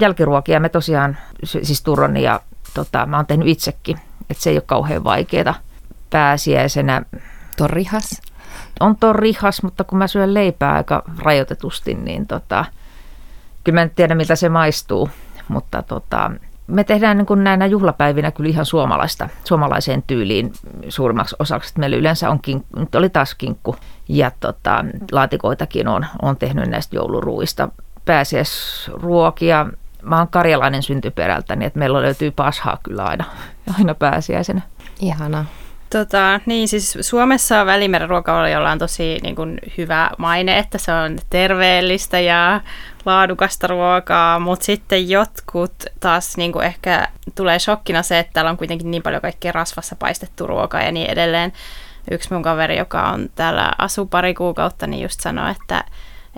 Jälkiruokia 0.01 0.59
me 0.59 0.69
tosiaan, 0.69 1.17
siis 1.43 1.83
turron 1.83 2.17
ja 2.17 2.41
tota, 2.73 3.05
mä 3.05 3.15
oon 3.15 3.25
tehnyt 3.25 3.47
itsekin, 3.47 3.97
että 4.29 4.43
se 4.43 4.49
ei 4.49 4.55
ole 4.55 4.63
kauhean 4.65 5.03
vaikeaa 5.03 5.55
pääsiäisenä. 6.09 7.01
Torrihas? 7.57 8.21
On 8.79 8.95
torrihas, 8.95 9.63
mutta 9.63 9.83
kun 9.83 9.97
mä 9.97 10.07
syön 10.07 10.33
leipää 10.33 10.73
aika 10.73 11.03
rajoitetusti, 11.19 11.93
niin 11.93 12.27
tota, 12.27 12.65
kyllä 13.63 13.75
mä 13.75 13.81
en 13.81 13.91
tiedä 13.95 14.15
miltä 14.15 14.35
se 14.35 14.49
maistuu 14.49 15.09
mutta 15.47 15.83
tota, 15.83 16.31
me 16.67 16.83
tehdään 16.83 17.17
niin 17.17 17.25
kuin 17.25 17.43
näinä 17.43 17.65
juhlapäivinä 17.65 18.31
kyllä 18.31 18.49
ihan 18.49 18.65
suomalaista, 18.65 19.29
suomalaiseen 19.43 20.03
tyyliin 20.07 20.53
suurimmaksi 20.89 21.35
osaksi. 21.39 21.73
Meillä 21.77 21.97
yleensä 21.97 22.29
on 22.29 22.39
kinkku, 22.41 22.79
nyt 22.79 22.95
oli 22.95 23.09
taas 23.09 23.35
kinkku 23.35 23.75
ja 24.09 24.31
tota, 24.39 24.85
laatikoitakin 25.11 25.87
on, 25.87 26.05
on 26.21 26.37
tehnyt 26.37 26.69
näistä 26.69 26.95
jouluruuista. 26.95 27.69
Pääsiäisruokia, 28.05 29.65
mä 30.01 30.17
oon 30.17 30.27
karjalainen 30.27 30.83
syntyperältä, 30.83 31.55
niin 31.55 31.67
että 31.67 31.79
meillä 31.79 32.01
löytyy 32.01 32.31
pashaa 32.31 32.77
kyllä 32.83 33.03
aina, 33.03 33.25
aina 33.77 33.95
pääsiäisenä. 33.95 34.61
Ihanaa. 35.01 35.45
Tota, 35.89 36.39
niin 36.45 36.67
siis 36.67 36.97
Suomessa 37.01 37.65
Välimeren 37.65 38.09
ruokavaliolla 38.09 38.71
on 38.71 38.79
tosi 38.79 39.17
niin 39.23 39.35
kuin, 39.35 39.59
hyvä 39.77 40.09
maine, 40.17 40.57
että 40.57 40.77
se 40.77 40.93
on 40.93 41.17
terveellistä 41.29 42.19
ja 42.19 42.61
laadukasta 43.05 43.67
ruokaa, 43.67 44.39
mutta 44.39 44.65
sitten 44.65 45.09
jotkut 45.09 45.73
taas 45.99 46.37
niin 46.37 46.51
kuin 46.51 46.65
ehkä 46.65 47.07
tulee 47.35 47.59
shokkina 47.59 48.03
se, 48.03 48.19
että 48.19 48.33
täällä 48.33 48.51
on 48.51 48.57
kuitenkin 48.57 48.91
niin 48.91 49.03
paljon 49.03 49.21
kaikkea 49.21 49.51
rasvassa 49.51 49.95
paistettu 49.95 50.47
ruokaa 50.47 50.81
ja 50.81 50.91
niin 50.91 51.09
edelleen. 51.09 51.53
Yksi 52.11 52.33
mun 52.33 52.43
kaveri, 52.43 52.77
joka 52.77 53.03
on 53.03 53.29
täällä 53.35 53.71
asu 53.77 54.05
pari 54.05 54.33
kuukautta, 54.33 54.87
niin 54.87 55.03
just 55.03 55.19
sanoi, 55.19 55.51
että 55.51 55.83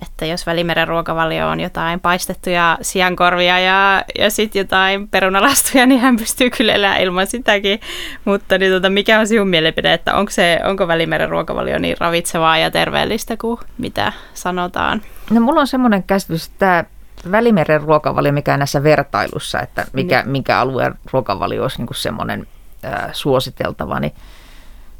että 0.01 0.25
jos 0.25 0.45
Välimeren 0.45 0.87
ruokavalio 0.87 1.47
on 1.47 1.59
jotain 1.59 1.99
paistettuja 1.99 2.77
siankorvia 2.81 3.59
ja, 3.59 4.03
ja 4.19 4.29
sitten 4.29 4.59
jotain 4.59 5.07
perunalastuja, 5.07 5.85
niin 5.85 5.99
hän 5.99 6.17
pystyy 6.17 6.49
kyllä 6.49 6.73
elämään 6.73 7.01
ilman 7.01 7.27
sitäkin. 7.27 7.79
Mutta 8.25 8.57
niin 8.57 8.71
tota, 8.71 8.89
mikä 8.89 9.19
on 9.19 9.27
sinun 9.27 9.47
mielipide, 9.47 9.93
että 9.93 10.15
onko, 10.15 10.31
se, 10.31 10.59
onko 10.63 10.87
Välimeren 10.87 11.29
ruokavalio 11.29 11.79
niin 11.79 11.97
ravitsevaa 11.99 12.57
ja 12.57 12.71
terveellistä 12.71 13.37
kuin 13.37 13.59
mitä 13.77 14.13
sanotaan? 14.33 15.01
No 15.29 15.41
mulla 15.41 15.61
on 15.61 15.67
semmoinen 15.67 16.03
käsitys, 16.03 16.47
että 16.47 16.85
Välimeren 17.31 17.81
ruokavalio, 17.81 18.31
mikä 18.31 18.57
näissä 18.57 18.83
vertailussa, 18.83 19.59
että 19.59 19.85
mikä, 19.93 20.23
mm. 20.25 20.31
minkä 20.31 20.59
alueen 20.59 20.95
ruokavalio 21.11 21.61
olisi 21.61 21.77
niin 21.77 21.87
semmoinen 21.91 22.47
äh, 22.85 23.09
suositeltava, 23.11 23.99
niin 23.99 24.13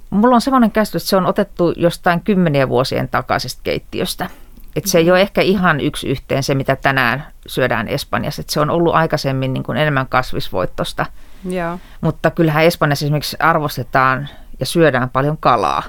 mulla 0.10 0.36
on 0.36 0.42
semmoinen 0.42 0.72
käsitys, 0.72 1.02
että 1.02 1.10
se 1.10 1.18
on 1.18 1.26
otettu 1.26 1.74
jostain 1.78 2.22
kymmeniä 2.22 2.70
vuosien 2.70 3.10
takaisesta 3.10 3.62
keittiöstä. 3.64 4.30
Et 4.76 4.86
se 4.86 4.98
ei 4.98 5.12
ole 5.12 5.22
ehkä 5.22 5.42
ihan 5.42 5.80
yksi 5.80 6.08
yhteen 6.08 6.44
se, 6.44 6.56
mitä 6.56 6.76
tänään 6.76 7.26
syödään 7.48 7.88
Espanjassa. 7.88 8.42
Et 8.42 8.50
se 8.50 8.60
on 8.60 8.70
ollut 8.70 8.96
aikaisemmin 8.96 9.54
niin 9.54 9.64
kuin 9.64 9.78
enemmän 9.78 10.08
kasvisvoittosta. 10.08 11.06
Joo. 11.50 11.80
Mutta 12.02 12.32
kyllähän 12.32 12.64
Espanjassa 12.64 13.06
esimerkiksi 13.06 13.38
arvostetaan 13.40 14.30
ja 14.60 14.66
syödään 14.66 15.10
paljon 15.10 15.38
kalaa. 15.38 15.84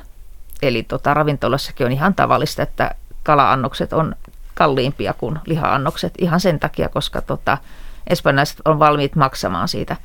Eli 0.62 0.82
tota, 0.82 1.14
ravintolassakin 1.14 1.87
on 1.87 1.92
ihan 1.92 2.14
tavallista, 2.14 2.62
että 2.62 2.94
kalaannokset 3.22 3.92
on 3.92 4.14
kalliimpia 4.54 5.14
kuin 5.14 5.38
lihaannokset 5.46 6.14
ihan 6.18 6.40
sen 6.40 6.60
takia, 6.60 6.88
koska 6.88 7.22
tota, 7.22 7.58
espanjalaiset 8.06 8.60
on 8.64 8.78
valmiit 8.78 9.16
maksamaan 9.16 9.68
siitä. 9.68 9.96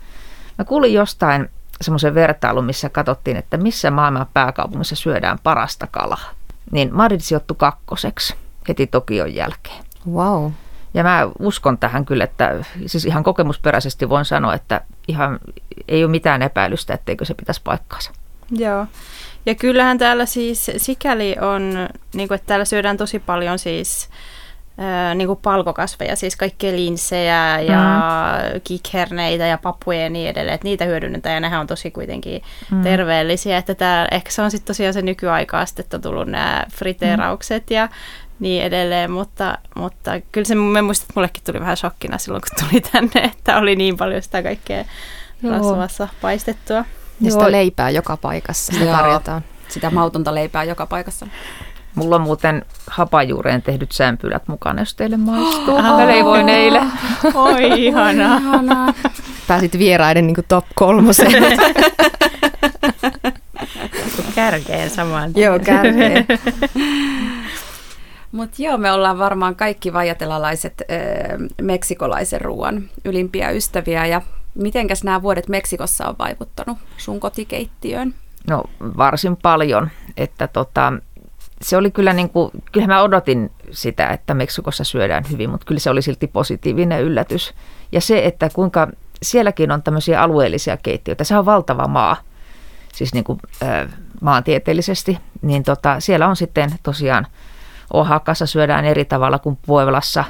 Mä 0.58 0.65
kuulin 0.65 0.94
jostain 0.94 1.50
semmoisen 1.82 2.15
vertailun, 2.15 2.65
missä 2.65 2.89
katsottiin, 2.89 3.38
että 3.38 3.58
missä 3.58 3.91
maailman 3.91 4.27
pääkaupungissa 4.34 4.96
syödään 4.96 5.39
parasta 5.44 5.88
kalaa. 5.88 6.32
Niin 6.72 6.96
Madrid 6.96 7.20
sijoittui 7.20 7.58
kakkoseksi 7.60 8.36
heti 8.67 8.88
Tokion 8.88 9.36
jälkeen. 9.36 9.84
Wow. 10.12 10.51
Ja 10.93 11.03
mä 11.03 11.29
uskon 11.39 11.77
tähän 11.77 12.05
kyllä, 12.05 12.24
että 12.24 12.65
siis 12.86 13.05
ihan 13.05 13.24
kokemusperäisesti 13.24 14.10
voin 14.10 14.25
sanoa, 14.25 14.53
että 14.53 14.81
ihan 15.07 15.39
ei 15.88 16.03
ole 16.03 16.12
mitään 16.12 16.41
epäilystä, 16.41 16.93
etteikö 16.93 17.25
se 17.25 17.34
pitäisi 17.34 17.62
paikkaansa. 17.63 18.12
Joo. 18.51 18.86
Ja 19.45 19.55
kyllähän 19.55 19.98
täällä 19.98 20.25
siis 20.25 20.72
sikäli 20.77 21.36
on, 21.41 21.74
niin 22.13 22.27
kuin, 22.27 22.36
että 22.36 22.48
täällä 22.48 22.65
syödään 22.65 22.98
tosi 22.98 23.19
paljon 23.19 23.60
siis 23.60 24.10
niin 25.15 25.27
kuin 25.27 25.39
palkokasveja, 25.41 26.15
siis 26.15 26.36
kaikkia 26.36 26.72
linssejä 26.72 27.60
ja 27.60 27.79
mm. 28.53 28.62
kikherneitä 28.63 29.45
ja 29.45 29.57
papuja 29.57 30.01
ja 30.01 30.10
niin 30.10 30.29
edelleen, 30.29 30.55
että 30.55 30.65
niitä 30.65 30.86
hyödynnetään 30.86 31.34
ja 31.34 31.39
nehän 31.39 31.60
on 31.60 31.67
tosi 31.67 31.91
kuitenkin 31.91 32.41
mm. 32.72 32.81
terveellisiä, 32.81 33.57
että 33.57 33.75
tää, 33.75 34.07
ehkä 34.12 34.31
se 34.31 34.41
on 34.41 34.51
sitten 34.51 34.67
tosiaan 34.67 34.93
se 34.93 35.01
nykyaikaa 35.01 35.65
sitten, 35.65 35.84
että 35.84 35.98
on 35.98 36.01
tullut 36.01 36.27
nämä 36.27 36.65
friteeraukset 36.72 37.69
mm. 37.69 37.75
ja 37.75 37.89
niin 38.39 38.63
edelleen, 38.63 39.12
mutta, 39.12 39.58
mutta 39.75 40.12
kyllä 40.32 40.46
se 40.46 40.56
mä 40.56 40.82
muistan, 40.82 41.04
että 41.04 41.13
mullekin 41.15 41.44
tuli 41.44 41.60
vähän 41.60 41.77
shokkina 41.77 42.18
silloin, 42.18 42.42
kun 42.42 42.68
tuli 42.70 42.82
tänne, 42.82 43.27
että 43.34 43.58
oli 43.58 43.75
niin 43.75 43.98
paljon 43.98 44.22
sitä 44.22 44.44
kaikkea 44.44 44.86
rasvassa 45.50 46.08
paistettua. 46.22 46.86
Ja 47.22 47.32
sitä 47.32 47.51
leipää 47.51 47.89
joka 47.89 48.18
paikassa, 48.18 48.74
sitä 48.74 48.92
tarjotaan. 48.92 49.42
Sitä 49.68 49.89
mautonta 49.89 50.36
leipää 50.36 50.63
joka 50.63 50.86
paikassa. 50.86 51.27
Mulla 51.96 52.15
on 52.15 52.22
muuten 52.22 52.65
hapajuureen 52.88 53.62
tehdyt 53.62 53.92
sämpylät 53.92 54.48
mukana, 54.48 54.82
jos 54.82 54.96
teille 54.96 55.18
maistuu. 55.18 55.75
Oh. 55.75 56.44
neille. 56.46 56.82
Oi, 57.34 57.86
ihanaa. 57.86 58.38
ihanaa. 58.38 58.94
Pääsit 59.48 59.80
vieraiden 59.80 60.27
niin 60.27 60.38
top 60.48 60.65
kolmoseen. 60.75 61.60
kärkeen 64.36 64.89
saman. 64.89 65.32
Joo, 65.36 65.60
kärkeen. 65.60 66.25
Mutta 68.36 68.56
joo, 68.63 68.77
me 68.77 68.92
ollaan 68.92 69.20
varmaan 69.20 69.56
kaikki 69.56 69.94
vajatelalaiset 69.94 70.82
äh, 70.82 70.98
meksikolaisen 71.62 72.42
ruoan 72.42 72.89
ylimpiä 73.06 73.50
ystäviä. 73.50 74.06
Ja 74.06 74.22
mitenkäs 74.56 75.04
nämä 75.04 75.22
vuodet 75.22 75.48
Meksikossa 75.48 76.08
on 76.08 76.15
vaikuttanut 76.20 76.77
sun 76.98 77.20
kotikeittiöön? 77.20 78.15
No 78.48 78.63
varsin 78.82 79.38
paljon, 79.38 79.89
että 80.18 80.48
tota, 80.48 80.94
se 81.62 81.77
oli 81.77 81.92
kyllä 81.92 82.13
niin 82.13 82.30
kuin, 82.30 82.51
kyllä 82.72 82.88
mä 82.88 83.01
odotin 83.01 83.51
sitä, 83.72 84.08
että 84.08 84.34
Meksikossa 84.34 84.84
syödään 84.84 85.24
hyvin, 85.32 85.50
mutta 85.50 85.65
kyllä 85.65 85.80
se 85.80 85.89
oli 85.89 86.01
silti 86.01 86.27
positiivinen 86.27 87.01
yllätys. 87.01 87.54
Ja 87.92 88.01
se, 88.01 88.25
että 88.25 88.50
kuinka 88.54 88.88
sielläkin 89.24 89.72
on 89.72 89.84
tämmöisiä 89.84 90.22
alueellisia 90.22 90.77
keittiöitä, 90.77 91.24
se 91.24 91.38
on 91.38 91.46
valtava 91.46 91.88
maa, 91.88 92.18
siis 92.94 93.13
niin 93.13 93.24
kuin, 93.24 93.39
äh, 93.63 93.89
maantieteellisesti, 94.22 95.18
niin 95.42 95.63
tota, 95.63 96.00
siellä 96.00 96.27
on 96.27 96.36
sitten 96.36 96.70
tosiaan 96.84 97.27
Oaxacassa 97.94 98.46
syödään 98.46 98.86
eri 98.86 99.06
tavalla 99.06 99.39
kuin 99.39 99.58
Pueblassa 99.65 100.24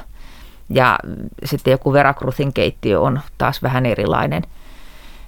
ja 0.68 0.98
sitten 1.44 1.70
joku 1.70 1.92
Veracruzin 1.92 2.52
keittiö 2.52 3.00
on 3.00 3.20
taas 3.38 3.62
vähän 3.62 3.86
erilainen. 3.86 4.42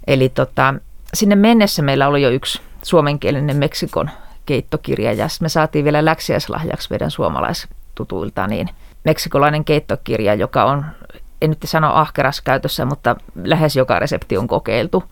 Eli 0.06 0.28
tota, 0.28 0.75
sinne 1.14 1.37
mennessä 1.37 1.82
meillä 1.82 2.08
oli 2.08 2.23
jo 2.23 2.30
yksi 2.30 2.61
suomenkielinen 2.82 3.56
Meksikon 3.56 4.11
keittokirja 4.47 5.12
ja 5.12 5.26
me 5.40 5.49
saatiin 5.49 5.85
vielä 5.85 6.04
läksiäislahjaksi 6.04 6.90
meidän 6.90 7.11
suomalaistutuilta 7.11 8.47
niin 8.47 8.68
meksikolainen 9.04 9.64
keittokirja, 9.64 10.35
joka 10.35 10.64
on, 10.64 10.85
en 11.42 11.50
nyt 11.50 11.58
sano 11.64 11.94
ahkeras 11.94 12.40
käytössä, 12.40 12.85
mutta 12.85 13.16
lähes 13.44 13.76
joka 13.76 13.99
resepti 13.99 14.38
on 14.38 14.49
kokeiltu. 14.49 15.04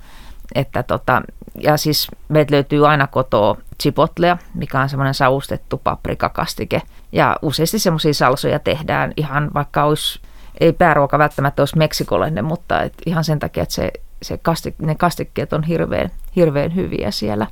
Että 0.55 0.83
tota, 0.83 1.23
ja 1.61 1.77
siis 1.77 2.09
meiltä 2.29 2.55
löytyy 2.55 2.89
aina 2.89 3.07
kotoa 3.07 3.57
chipotlea, 3.83 4.39
mikä 4.55 4.81
on 4.81 4.89
semmoinen 4.89 5.15
saustettu 5.15 5.81
paprikakastike. 5.85 6.83
Ja 7.13 7.37
useasti 7.43 7.79
semmoisia 7.79 8.15
salsoja 8.15 8.59
tehdään 8.59 9.13
ihan 9.17 9.51
vaikka 9.55 9.85
olisi, 9.85 10.21
ei 10.61 10.73
pääruoka 10.73 11.19
välttämättä 11.19 11.63
olisi 11.63 11.79
meksikolainen, 11.79 12.45
mutta 12.45 12.83
et 12.83 12.95
ihan 13.07 13.25
sen 13.25 13.39
takia, 13.39 13.63
että 13.63 13.75
se, 13.75 13.93
se 14.23 14.39
kastik, 14.39 14.75
ne 14.79 14.95
kastikkeet 14.95 15.53
on 15.53 15.63
hirveän, 15.63 16.11
hirveän 16.37 16.75
hyviä 16.75 17.11
siellä. 17.11 17.47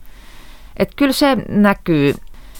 Et 0.77 0.95
kyllä 0.97 1.13
se 1.13 1.37
näkyy. 1.49 2.15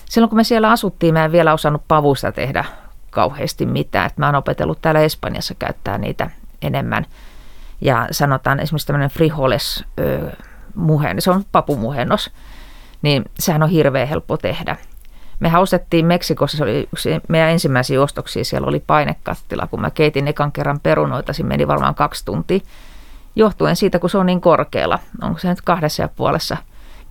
Silloin 0.05 0.29
kun 0.29 0.37
me 0.37 0.45
siellä 0.45 0.71
asuttiin, 0.71 1.15
mä 1.15 1.25
en 1.25 1.33
vielä 1.33 1.53
osannut 1.53 1.83
pavusta 1.89 2.33
tehdä 2.33 2.65
kauheasti 3.11 3.67
mitään. 3.67 4.07
Et 4.07 4.19
mä 4.19 4.27
oon 4.27 4.35
opetellut 4.35 4.83
täällä 4.83 5.01
Espanjassa 5.01 5.55
käyttää 5.55 5.99
niitä 5.99 6.31
enemmän. 6.63 7.07
Ja 7.85 8.09
sanotaan 8.11 8.61
esimerkiksi 8.61 8.87
tämmöinen 8.87 9.11
frijoles 9.11 9.85
muhen, 10.75 11.23
se 11.23 11.31
on 11.31 11.45
papumuhennos, 11.53 12.31
niin 13.03 13.25
sehän 13.39 13.63
on 13.63 13.69
hirveän 13.69 14.09
helppo 14.09 14.37
tehdä. 14.37 14.77
Me 15.41 15.59
ostettiin 15.59 16.07
Meksikossa, 16.07 16.57
se 16.57 16.65
oli 16.65 16.89
yksi 16.93 17.11
meidän 17.29 17.51
ensimmäisiä 17.51 18.03
ostoksia, 18.03 18.45
siellä 18.45 18.69
oli 18.69 18.81
painekattila. 18.87 19.67
Kun 19.67 19.81
mä 19.81 19.91
keitin 19.91 20.29
ekan 20.29 20.53
kerran 20.53 20.81
perunoita, 20.81 21.33
siinä 21.33 21.49
meni 21.49 21.69
varmaan 21.69 21.95
kaksi 21.95 22.25
tuntia. 22.25 22.61
Johtuen 23.37 23.77
siitä, 23.77 23.99
kun 23.99 24.11
se 24.11 24.19
on 24.19 24.27
niin 24.27 24.41
korkealla, 24.41 24.99
onko 25.23 25.39
se 25.39 25.49
nyt 25.49 25.63
kahdessa 25.63 26.03
ja 26.03 26.09
puolessa 26.09 26.57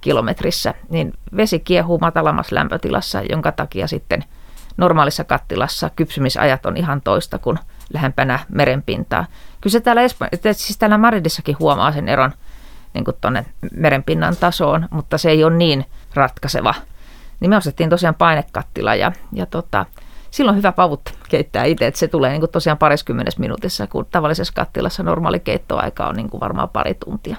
kilometrissä, 0.01 0.73
niin 0.89 1.13
vesi 1.37 1.59
kiehuu 1.59 1.99
matalammassa 1.99 2.55
lämpötilassa, 2.55 3.21
jonka 3.29 3.51
takia 3.51 3.87
sitten 3.87 4.23
normaalissa 4.77 5.23
kattilassa 5.23 5.89
kypsymisajat 5.95 6.65
on 6.65 6.77
ihan 6.77 7.01
toista 7.01 7.37
kuin 7.37 7.59
lähempänä 7.93 8.39
merenpintaa. 8.49 9.25
Kyllä 9.61 9.71
se 9.71 9.79
täällä, 9.79 10.07
Espa- 10.07 10.53
siis 10.53 10.77
täällä 10.77 10.97
Maridissakin 10.97 11.59
huomaa 11.59 11.91
sen 11.91 12.09
eron 12.09 12.31
niin 12.93 13.05
tuonne 13.21 13.45
merenpinnan 13.75 14.35
tasoon, 14.35 14.87
mutta 14.91 15.17
se 15.17 15.29
ei 15.29 15.43
ole 15.43 15.55
niin 15.55 15.85
ratkaiseva. 16.13 16.73
Niin 17.39 17.49
me 17.49 17.57
ostettiin 17.57 17.89
tosiaan 17.89 18.15
painekattila 18.15 18.95
ja, 18.95 19.11
ja 19.33 19.45
tota, 19.45 19.85
silloin 20.31 20.57
hyvä 20.57 20.71
pavut 20.71 21.01
keittää 21.29 21.63
itse, 21.63 21.87
että 21.87 21.99
se 21.99 22.07
tulee 22.07 22.31
niin 22.31 22.51
tosiaan 22.51 22.77
pariskymmenessä 22.77 23.39
minuutissa, 23.39 23.87
kun 23.87 24.05
tavallisessa 24.11 24.53
kattilassa 24.55 25.03
normaali 25.03 25.39
keittoaika 25.39 26.07
on 26.07 26.15
niin 26.15 26.29
varmaan 26.39 26.69
pari 26.69 26.93
tuntia. 26.93 27.37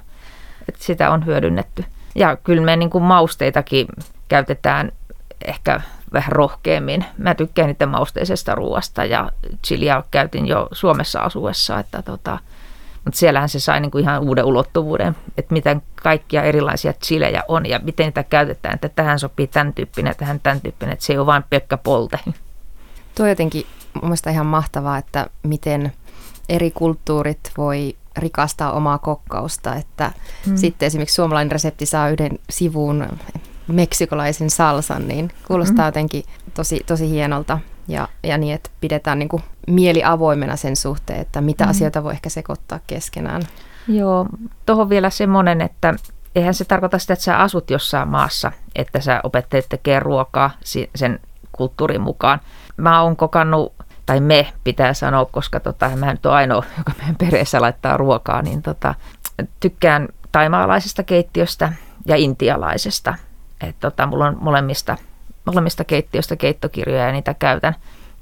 Et 0.68 0.76
sitä 0.76 1.10
on 1.10 1.26
hyödynnetty. 1.26 1.84
Ja 2.14 2.36
kyllä 2.36 2.62
me 2.62 2.76
niin 2.76 2.90
mausteitakin 3.00 3.86
käytetään 4.28 4.92
ehkä 5.44 5.80
vähän 6.14 6.32
rohkeammin. 6.32 7.04
Mä 7.18 7.34
tykkään 7.34 7.68
niiden 7.68 7.88
mausteisesta 7.88 8.54
ruoasta 8.54 9.04
ja 9.04 9.32
chiliä 9.66 10.02
käytin 10.10 10.46
jo 10.46 10.68
Suomessa 10.72 11.20
asuessa, 11.20 11.78
että 11.78 12.02
tota, 12.02 12.38
mutta 13.04 13.18
siellähän 13.18 13.48
se 13.48 13.60
sai 13.60 13.80
niinku 13.80 13.98
ihan 13.98 14.22
uuden 14.22 14.44
ulottuvuuden, 14.44 15.16
että 15.38 15.52
miten 15.52 15.82
kaikkia 16.02 16.42
erilaisia 16.42 16.92
chilejä 16.92 17.42
on 17.48 17.66
ja 17.66 17.80
miten 17.82 18.06
niitä 18.06 18.22
käytetään, 18.22 18.74
että 18.74 18.88
tähän 18.88 19.18
sopii 19.18 19.46
tämän 19.46 19.74
tyyppinen, 19.74 20.14
tähän 20.16 20.40
tämän 20.40 20.60
tyyppinen, 20.60 20.92
että 20.92 21.04
se 21.04 21.12
ei 21.12 21.18
ole 21.18 21.26
vain 21.26 21.44
pelkkä 21.50 21.76
polte. 21.76 22.18
Tuo 23.14 23.26
jotenkin 23.26 23.66
mun 23.94 24.04
mielestä 24.04 24.30
ihan 24.30 24.46
mahtavaa, 24.46 24.98
että 24.98 25.26
miten 25.42 25.92
eri 26.48 26.70
kulttuurit 26.70 27.52
voi 27.56 27.96
rikastaa 28.16 28.72
omaa 28.72 28.98
kokkausta, 28.98 29.74
että 29.74 30.12
hmm. 30.46 30.56
sitten 30.56 30.86
esimerkiksi 30.86 31.14
suomalainen 31.14 31.52
resepti 31.52 31.86
saa 31.86 32.08
yhden 32.08 32.38
sivun 32.50 33.08
meksikolaisen 33.66 34.50
salsan, 34.50 35.08
niin 35.08 35.30
kuulostaa 35.46 35.84
mm. 35.84 35.88
jotenkin 35.88 36.24
tosi, 36.54 36.80
tosi 36.86 37.10
hienolta. 37.10 37.58
Ja, 37.88 38.08
ja 38.22 38.38
niin, 38.38 38.54
että 38.54 38.70
pidetään 38.80 39.18
niin 39.18 39.28
kuin 39.28 39.42
mieli 39.66 40.04
avoimena 40.04 40.56
sen 40.56 40.76
suhteen, 40.76 41.20
että 41.20 41.40
mitä 41.40 41.64
mm. 41.64 41.70
asioita 41.70 42.04
voi 42.04 42.12
ehkä 42.12 42.28
sekoittaa 42.28 42.80
keskenään. 42.86 43.42
Joo, 43.88 44.26
tuohon 44.66 44.88
vielä 44.88 45.10
semmoinen, 45.10 45.60
että 45.60 45.94
eihän 46.34 46.54
se 46.54 46.64
tarkoita 46.64 46.98
sitä, 46.98 47.12
että 47.12 47.24
sä 47.24 47.38
asut 47.38 47.70
jossain 47.70 48.08
maassa, 48.08 48.52
että 48.74 49.00
sä 49.00 49.20
opettelet 49.22 49.66
tekemään 49.68 50.02
ruokaa 50.02 50.50
sen 50.94 51.20
kulttuurin 51.52 52.00
mukaan. 52.00 52.40
Mä 52.76 53.02
oon 53.02 53.16
kokannut, 53.16 53.74
tai 54.06 54.20
me 54.20 54.52
pitää 54.64 54.94
sanoa, 54.94 55.24
koska 55.24 55.60
tota, 55.60 55.90
mä 55.96 56.12
nyt 56.12 56.26
ole 56.26 56.34
ainoa, 56.34 56.64
joka 56.78 56.92
meidän 56.98 57.16
perheessä 57.16 57.60
laittaa 57.60 57.96
ruokaa, 57.96 58.42
niin 58.42 58.62
tota, 58.62 58.94
tykkään 59.60 60.08
taimaalaisesta 60.32 61.02
keittiöstä 61.02 61.72
ja 62.06 62.16
intialaisesta. 62.16 63.14
Et 63.68 63.76
tota, 63.80 64.06
mulla 64.06 64.26
on 64.26 64.36
molemmista, 64.40 64.96
molemmista 65.44 65.84
keittiöistä 65.84 66.36
keittokirjoja 66.36 67.06
ja 67.06 67.12
niitä 67.12 67.34
käytän. 67.34 67.74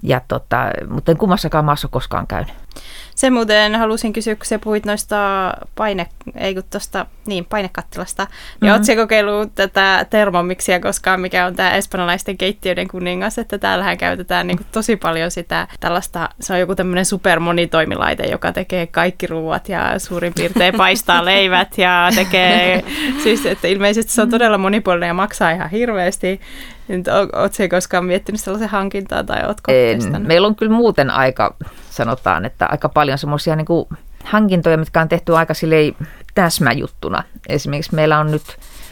Ja 0.02 0.20
tota, 0.28 0.70
mutta 0.88 1.12
en 1.12 1.18
kummassakaan 1.18 1.64
maassa 1.64 1.88
koskaan 1.88 2.26
käynyt. 2.26 2.54
Se 3.14 3.30
muuten 3.30 3.74
halusin 3.74 4.12
kysyä, 4.12 4.34
kun 4.34 4.46
sä 4.46 4.58
puhuit 4.58 4.86
noista 4.86 5.16
paine, 5.74 6.06
ei 6.34 6.54
kun 6.54 6.62
tosta, 6.70 7.06
niin, 7.26 7.44
painekattilasta. 7.44 8.24
Mm-hmm. 8.24 8.68
Ja 8.68 8.72
ootko 8.72 8.96
kokeillut 8.96 9.54
tätä 9.54 10.06
termomiksia 10.10 10.80
koskaan, 10.80 11.20
mikä 11.20 11.46
on 11.46 11.54
tämä 11.54 11.70
espanjalaisten 11.70 12.38
keittiöiden 12.38 12.88
kuningas, 12.88 13.38
että 13.38 13.58
täällähän 13.58 13.98
käytetään 13.98 14.46
niin 14.46 14.56
kuin, 14.56 14.66
tosi 14.72 14.96
paljon 14.96 15.30
sitä 15.30 15.68
tällaista, 15.80 16.28
se 16.40 16.52
on 16.52 16.60
joku 16.60 16.74
tämmöinen 16.74 17.04
supermonitoimilaite, 17.04 18.22
joka 18.22 18.52
tekee 18.52 18.86
kaikki 18.86 19.26
ruuat 19.26 19.68
ja 19.68 19.98
suurin 19.98 20.34
piirtein 20.34 20.74
paistaa 20.74 21.24
leivät 21.32 21.78
ja 21.78 22.10
tekee, 22.14 22.84
siis 23.22 23.46
että 23.46 23.68
ilmeisesti 23.68 24.12
se 24.12 24.22
on 24.22 24.30
todella 24.30 24.58
monipuolinen 24.58 25.08
ja 25.08 25.14
maksaa 25.14 25.50
ihan 25.50 25.70
hirveästi. 25.70 26.40
Oletko 27.32 27.62
koskaan 27.70 28.04
miettinyt 28.04 28.40
sellaisen 28.40 28.68
hankintaa 28.68 29.24
tai 29.24 29.44
oletko 29.44 29.72
en. 29.72 30.00
Meillä 30.26 30.46
on 30.46 30.56
kyllä 30.56 30.72
muuten 30.72 31.10
aika, 31.10 31.56
sanotaan, 31.90 32.44
että 32.44 32.66
aika 32.66 32.88
paljon 32.88 33.18
semmoisia 33.18 33.56
niin 33.56 33.66
hankintoja, 34.24 34.76
mitkä 34.76 35.00
on 35.00 35.08
tehty 35.08 35.36
aika 35.36 35.54
silleen 35.54 35.94
täsmäjuttuna. 36.34 37.22
Esimerkiksi 37.48 37.94
meillä 37.94 38.18
on 38.18 38.30
nyt, 38.30 38.42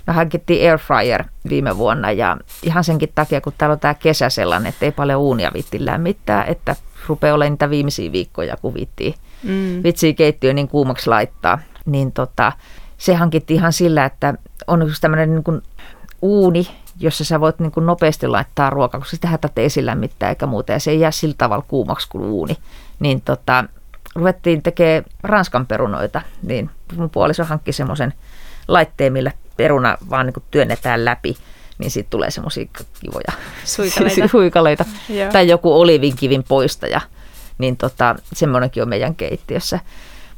me 0.06 0.12
hankittiin 0.12 0.70
airfryer 0.70 1.24
viime 1.48 1.76
vuonna 1.76 2.12
ja 2.12 2.36
ihan 2.62 2.84
senkin 2.84 3.12
takia, 3.14 3.40
kun 3.40 3.52
täällä 3.58 3.72
on 3.72 3.80
tämä 3.80 3.94
kesä 3.94 4.28
sellainen, 4.28 4.68
että 4.68 4.84
ei 4.84 4.92
paljon 4.92 5.20
uunia 5.20 5.50
vitti 5.54 5.84
lämmittää, 5.86 6.44
että 6.44 6.76
rupeaa 7.08 7.34
olemaan 7.34 7.52
niitä 7.52 7.70
viimeisiä 7.70 8.12
viikkoja, 8.12 8.56
kun 8.56 8.74
viittii, 8.74 9.14
mm. 9.42 9.82
vitsii 9.82 10.14
keittiö 10.14 10.52
niin 10.52 10.68
kuumaksi 10.68 11.10
laittaa, 11.10 11.58
niin 11.86 12.12
tota, 12.12 12.52
se 12.98 13.14
hankittiin 13.14 13.58
ihan 13.58 13.72
sillä, 13.72 14.04
että 14.04 14.34
on 14.66 14.82
yksi 14.82 15.00
tämmöinen 15.00 15.30
niin 15.34 15.62
uuni, 16.22 16.68
jossa 16.98 17.24
sä 17.24 17.40
voit 17.40 17.59
niin 17.59 17.72
kuin 17.72 17.87
nopeasti 17.87 18.26
laittaa 18.26 18.70
ruokaa, 18.70 19.00
koska 19.00 19.16
sitä 19.16 19.38
ei 19.57 19.64
esillä 19.64 19.94
mitään 19.94 20.31
eikä 20.31 20.46
muuta, 20.46 20.72
ja 20.72 20.79
se 20.79 20.90
ei 20.90 21.00
jää 21.00 21.11
sillä 21.11 21.35
tavalla 21.38 21.64
kuumaksi 21.68 22.09
kuin 22.09 22.24
uuni. 22.24 22.57
Niin 23.00 23.20
tota, 23.20 23.64
ruvettiin 24.14 24.62
tekemään 24.62 25.05
ranskan 25.22 25.66
perunoita, 25.66 26.22
niin 26.42 26.70
mun 26.96 27.11
puoliso 27.11 27.44
hankki 27.44 27.72
semmoisen 27.72 28.14
laitteen, 28.68 29.12
millä 29.12 29.33
peruna 29.57 29.98
vaan 30.11 30.26
niin 30.26 30.35
kuin 30.35 30.44
työnnetään 30.50 31.05
läpi, 31.05 31.37
niin 31.79 31.90
siitä 31.90 32.11
tulee 32.11 32.31
semmoisia 32.31 32.66
kivoja 33.00 33.33
suikaleita. 33.64 34.29
suikaleita. 34.38 34.85
tai 35.33 35.48
joku 35.48 35.81
olivinkivin 35.81 36.44
poistaja, 36.48 37.00
niin 37.59 37.76
tota, 37.76 38.16
semmoinenkin 38.33 38.83
on 38.83 38.88
meidän 38.88 39.14
keittiössä. 39.14 39.81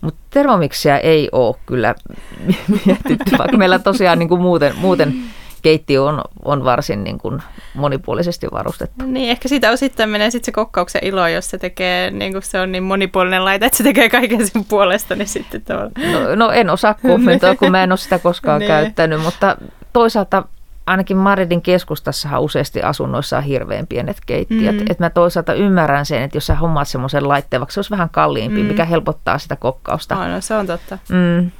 Mutta 0.00 0.20
termomiksia 0.30 0.98
ei 0.98 1.28
ole 1.32 1.56
kyllä 1.66 1.94
mietitty, 2.86 3.38
vaikka 3.38 3.56
meillä 3.56 3.78
tosiaan 3.78 4.18
niin 4.18 4.28
kuin 4.28 4.40
muuten, 4.40 4.76
muuten 4.76 5.14
keittiö 5.62 6.02
on, 6.02 6.22
on 6.44 6.64
varsin 6.64 7.04
niin 7.04 7.18
kuin 7.18 7.42
monipuolisesti 7.74 8.46
varustettu. 8.52 9.04
Niin, 9.06 9.30
ehkä 9.30 9.48
siitä 9.48 9.70
osittain 9.70 10.10
menee 10.10 10.30
sitten 10.30 10.46
se 10.46 10.52
kokkauksen 10.52 11.04
ilo, 11.04 11.28
jos 11.28 11.50
se 11.50 11.58
tekee, 11.58 12.10
niin 12.10 12.32
kuin 12.32 12.42
se 12.42 12.60
on 12.60 12.72
niin 12.72 12.82
monipuolinen 12.82 13.44
laite, 13.44 13.66
että 13.66 13.78
se 13.78 13.84
tekee 13.84 14.08
kaiken 14.08 14.46
sen 14.48 14.64
puolesta, 14.64 15.14
niin 15.14 15.28
sitten 15.28 15.62
tavallaan. 15.62 15.92
No, 16.12 16.34
no 16.34 16.50
en 16.50 16.70
osaa 16.70 16.94
kommentoida, 16.94 17.56
kun 17.56 17.70
mä 17.70 17.82
en 17.82 17.92
ole 17.92 17.98
sitä 17.98 18.18
koskaan 18.18 18.58
niin. 18.60 18.68
käyttänyt, 18.68 19.22
mutta 19.22 19.56
toisaalta 19.92 20.44
ainakin 20.86 21.16
Maridin 21.16 21.62
keskustassahan 21.62 22.42
useasti 22.42 22.82
asunnoissa 22.82 23.36
on 23.36 23.42
hirveän 23.42 23.86
pienet 23.86 24.16
keittiöt. 24.26 24.76
Mm. 24.76 24.86
Että 24.90 25.04
mä 25.04 25.10
toisaalta 25.10 25.54
ymmärrän 25.54 26.06
sen, 26.06 26.22
että 26.22 26.36
jos 26.36 26.46
sä 26.46 26.54
hommaat 26.54 26.88
semmoisen 26.88 27.28
laitteen, 27.28 27.60
vaikka 27.60 27.72
se 27.72 27.80
olisi 27.80 27.90
vähän 27.90 28.10
kalliimpi, 28.10 28.62
mm. 28.62 28.66
mikä 28.66 28.84
helpottaa 28.84 29.38
sitä 29.38 29.56
kokkausta. 29.56 30.16
Oh, 30.18 30.28
no, 30.28 30.40
se 30.40 30.54
on 30.54 30.66
totta. 30.66 30.98
Mm. 31.08 31.50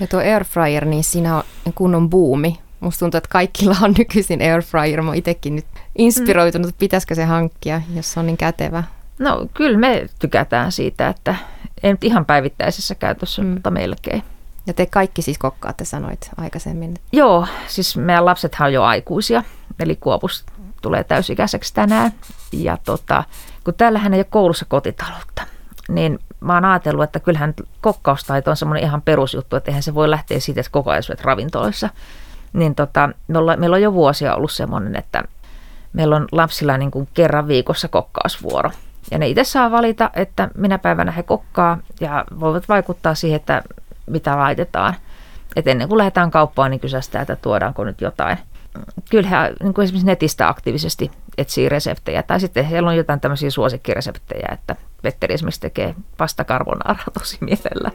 Ja 0.00 0.06
tuo 0.06 0.20
airfryer, 0.20 0.84
niin 0.84 1.04
siinä 1.04 1.36
on 1.36 1.42
kunnon 1.74 2.10
buumi 2.10 2.58
Musta 2.80 2.98
tuntuu, 2.98 3.18
että 3.18 3.28
kaikilla 3.28 3.76
on 3.82 3.94
nykyisin 3.98 4.42
airfryer. 4.42 5.02
Mä 5.02 5.14
itsekin 5.14 5.56
nyt 5.56 5.66
inspiroitunut, 5.98 6.68
että 6.68 6.78
pitäisikö 6.78 7.14
se 7.14 7.24
hankkia, 7.24 7.82
jos 7.94 8.12
se 8.12 8.20
on 8.20 8.26
niin 8.26 8.36
kätevä. 8.36 8.84
No 9.18 9.46
kyllä 9.54 9.78
me 9.78 10.06
tykätään 10.18 10.72
siitä, 10.72 11.08
että 11.08 11.34
ei 11.82 11.92
nyt 11.92 12.04
ihan 12.04 12.24
päivittäisessä 12.24 12.94
käytössä, 12.94 13.42
mm. 13.42 13.48
mutta 13.48 13.70
melkein. 13.70 14.22
Ja 14.66 14.74
te 14.74 14.86
kaikki 14.86 15.22
siis 15.22 15.38
kokkaatte, 15.38 15.84
sanoit 15.84 16.30
aikaisemmin. 16.36 16.94
Joo, 17.12 17.46
siis 17.66 17.96
meidän 17.96 18.24
lapsethan 18.24 18.66
on 18.66 18.72
jo 18.72 18.82
aikuisia, 18.82 19.42
eli 19.80 19.96
Kuopus 19.96 20.44
tulee 20.82 21.04
täysikäiseksi 21.04 21.74
tänään. 21.74 22.12
Ja 22.52 22.78
tota, 22.84 23.24
kun 23.64 23.74
täällähän 23.74 24.14
ei 24.14 24.18
ole 24.18 24.26
koulussa 24.30 24.64
kotitaloutta, 24.68 25.42
niin 25.88 26.18
mä 26.40 26.54
oon 26.54 26.64
ajatellut, 26.64 27.04
että 27.04 27.20
kyllähän 27.20 27.54
kokkaustaito 27.80 28.50
on 28.50 28.56
semmoinen 28.56 28.84
ihan 28.84 29.02
perusjuttu, 29.02 29.56
että 29.56 29.70
eihän 29.70 29.82
se 29.82 29.94
voi 29.94 30.10
lähteä 30.10 30.40
siitä, 30.40 30.60
että 30.60 30.72
koko 30.72 30.90
ajan 30.90 31.02
ravintoloissa 31.20 31.88
niin 32.52 32.74
tota, 32.74 33.10
me 33.28 33.38
olla, 33.38 33.56
meillä 33.56 33.74
on 33.74 33.82
jo 33.82 33.92
vuosia 33.92 34.34
ollut 34.34 34.52
semmoinen, 34.52 34.96
että 34.96 35.22
meillä 35.92 36.16
on 36.16 36.28
lapsilla 36.32 36.78
niin 36.78 36.90
kuin 36.90 37.08
kerran 37.14 37.48
viikossa 37.48 37.88
kokkausvuoro. 37.88 38.70
Ja 39.10 39.18
ne 39.18 39.28
itse 39.28 39.44
saa 39.44 39.70
valita, 39.70 40.10
että 40.14 40.48
minä 40.54 40.78
päivänä 40.78 41.12
he 41.12 41.22
kokkaa 41.22 41.78
ja 42.00 42.24
voivat 42.40 42.68
vaikuttaa 42.68 43.14
siihen, 43.14 43.36
että 43.36 43.62
mitä 44.06 44.36
laitetaan. 44.38 44.94
Et 45.56 45.66
ennen 45.66 45.88
kuin 45.88 45.98
lähdetään 45.98 46.30
kauppaan, 46.30 46.70
niin 46.70 46.80
kysästään, 46.80 47.22
että 47.22 47.36
tuodaanko 47.36 47.84
nyt 47.84 48.00
jotain. 48.00 48.38
Kyllä 49.10 49.28
he 49.28 49.36
niin 49.62 49.74
kuin 49.74 49.84
esimerkiksi 49.84 50.06
netistä 50.06 50.48
aktiivisesti 50.48 51.10
etsii 51.38 51.68
reseptejä. 51.68 52.22
Tai 52.22 52.40
sitten 52.40 52.64
heillä 52.64 52.88
on 52.88 52.96
jotain 52.96 53.20
tämmöisiä 53.20 53.50
suosikkireseptejä, 53.50 54.48
että 54.52 54.76
Petteri 55.02 55.34
esimerkiksi 55.34 55.60
tekee 55.60 55.94
pasta 56.16 56.44
carbonara 56.44 57.02
tosi 57.18 57.38
mielellä. 57.40 57.90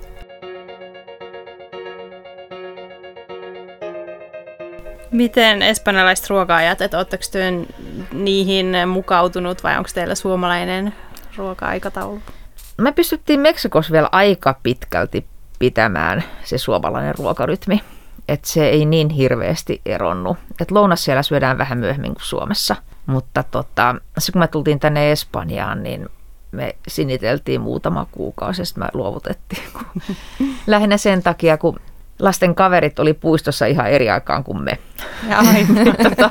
Miten 5.13 5.61
espanjalaiset 5.61 6.29
ruoka-ajat, 6.29 6.81
että 6.81 6.97
oletteko 6.97 7.23
työn 7.31 7.67
niihin 8.11 8.75
mukautunut 8.87 9.63
vai 9.63 9.77
onko 9.77 9.89
teillä 9.93 10.15
suomalainen 10.15 10.93
ruoka-aikataulu? 11.37 12.21
Me 12.77 12.91
pystyttiin 12.91 13.39
Meksikossa 13.39 13.91
vielä 13.91 14.09
aika 14.11 14.59
pitkälti 14.63 15.25
pitämään 15.59 16.23
se 16.43 16.57
suomalainen 16.57 17.15
ruokarytmi, 17.15 17.81
että 18.27 18.47
se 18.47 18.69
ei 18.69 18.85
niin 18.85 19.09
hirveästi 19.09 19.81
eronnut. 19.85 20.37
Et 20.61 20.71
lounas 20.71 21.03
siellä 21.03 21.23
syödään 21.23 21.57
vähän 21.57 21.77
myöhemmin 21.77 22.13
kuin 22.13 22.25
Suomessa, 22.25 22.75
mutta 23.05 23.43
tota, 23.43 23.95
se 24.17 24.31
kun 24.31 24.39
me 24.39 24.47
tultiin 24.47 24.79
tänne 24.79 25.11
Espanjaan, 25.11 25.83
niin 25.83 26.09
me 26.51 26.75
siniteltiin 26.87 27.61
muutama 27.61 28.07
kuukausi 28.11 28.61
ja 28.61 28.65
sitten 28.65 28.83
me 28.83 28.89
luovutettiin. 28.93 29.63
Lähinnä 30.67 30.97
sen 30.97 31.23
takia, 31.23 31.57
kun 31.57 31.79
lasten 32.19 32.55
kaverit 32.55 32.99
oli 32.99 33.13
puistossa 33.13 33.65
ihan 33.65 33.89
eri 33.89 34.09
aikaan 34.09 34.43
kuin 34.43 34.61
me. 34.61 34.77
Tota, 36.03 36.29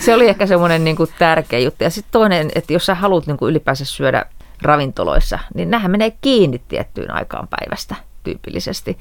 se 0.00 0.14
oli 0.14 0.28
ehkä 0.28 0.46
semmoinen 0.46 0.84
niin 0.84 0.96
kuin 0.96 1.10
tärkeä 1.18 1.58
juttu. 1.58 1.84
Ja 1.84 1.90
sitten 1.90 2.12
toinen, 2.12 2.48
että 2.54 2.72
jos 2.72 2.86
sä 2.86 2.94
haluat 2.94 3.26
niin 3.26 3.36
kuin 3.36 3.50
ylipäänsä 3.50 3.84
syödä 3.84 4.24
ravintoloissa, 4.62 5.38
niin 5.54 5.70
nämähän 5.70 5.90
menee 5.90 6.12
kiinni 6.20 6.62
tiettyyn 6.68 7.10
aikaan 7.10 7.48
päivästä 7.48 7.94
tyypillisesti. 8.24 8.98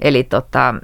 Eli 0.00 0.24
tota, 0.24 0.74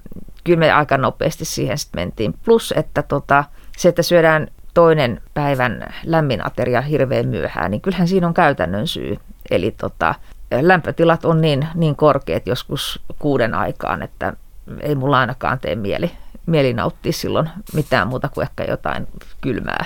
kyllä 0.44 0.58
me 0.58 0.72
aika 0.72 0.98
nopeasti 0.98 1.44
siihen 1.44 1.78
sitten 1.78 2.00
mentiin. 2.00 2.34
Plus, 2.44 2.74
että 2.76 3.02
tota, 3.02 3.44
se, 3.76 3.88
että 3.88 4.02
syödään 4.02 4.48
toinen 4.74 5.20
päivän 5.34 5.94
lämmin 6.04 6.46
ateria 6.46 6.80
hirveän 6.80 7.28
myöhään, 7.28 7.70
niin 7.70 7.80
kyllähän 7.80 8.08
siinä 8.08 8.26
on 8.26 8.34
käytännön 8.34 8.86
syy. 8.86 9.16
Eli 9.50 9.70
tota, 9.70 10.14
lämpötilat 10.60 11.24
on 11.24 11.40
niin, 11.40 11.68
niin 11.74 11.96
korkeat 11.96 12.46
joskus 12.46 13.02
kuuden 13.18 13.54
aikaan, 13.54 14.02
että 14.02 14.32
ei 14.80 14.94
mulla 14.94 15.20
ainakaan 15.20 15.58
tee 15.58 15.74
mieli, 15.74 16.10
mieli 16.46 16.72
nauttia 16.72 17.12
silloin 17.12 17.50
mitään 17.74 18.08
muuta 18.08 18.28
kuin 18.28 18.42
ehkä 18.42 18.64
jotain 18.64 19.08
kylmää. 19.40 19.84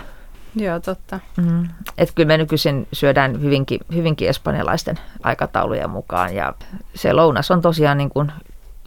Joo, 0.57 0.81
totta. 0.81 1.21
Mm. 1.37 1.69
Että 1.99 2.15
kyllä 2.15 2.27
me 2.27 2.39
nykyisin 2.39 2.89
syödään 2.93 3.43
hyvinkin, 3.43 3.81
hyvinkin 3.95 4.29
espanjalaisten 4.29 4.99
aikataulujen 5.23 5.91
mukaan 5.91 6.35
ja 6.35 6.55
se 6.95 7.13
lounas 7.13 7.51
on 7.51 7.63
tosiaan 7.63 7.99
niin 7.99 8.11
kuin 8.11 8.33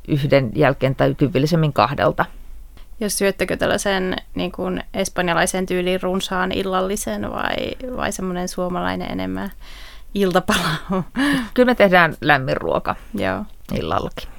yhden 0.08 0.51
jälkeen 0.56 0.95
tai 0.95 1.15
tyypillisemmin 1.15 1.73
kahdelta. 1.73 2.25
Jos 2.99 3.17
syöttekö 3.17 3.58
tällaisen 3.58 4.15
niin 4.36 4.51
kuin 4.51 4.84
espanjalaisen 4.93 5.65
tyylin 5.65 6.01
runsaan 6.01 6.51
illallisen 6.51 7.32
vai, 7.32 7.75
vai 7.97 8.12
semmoinen 8.12 8.47
suomalainen 8.47 9.12
enemmän 9.12 9.51
iltapala? 10.13 11.01
Kyllä 11.53 11.65
me 11.71 11.75
tehdään 11.75 12.15
lämmin 12.21 12.58
ruoka 12.58 12.95
Joo. 13.13 13.45
illallakin. 13.73 14.32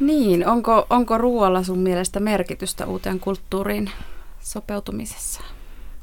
Niin, 0.00 0.46
onko, 0.46 0.86
onko 0.90 1.18
ruoalla 1.18 1.62
sun 1.62 1.78
mielestä 1.78 2.20
merkitystä 2.20 2.86
uuteen 2.86 3.20
kulttuuriin 3.20 3.90
sopeutumisessa? 4.40 5.40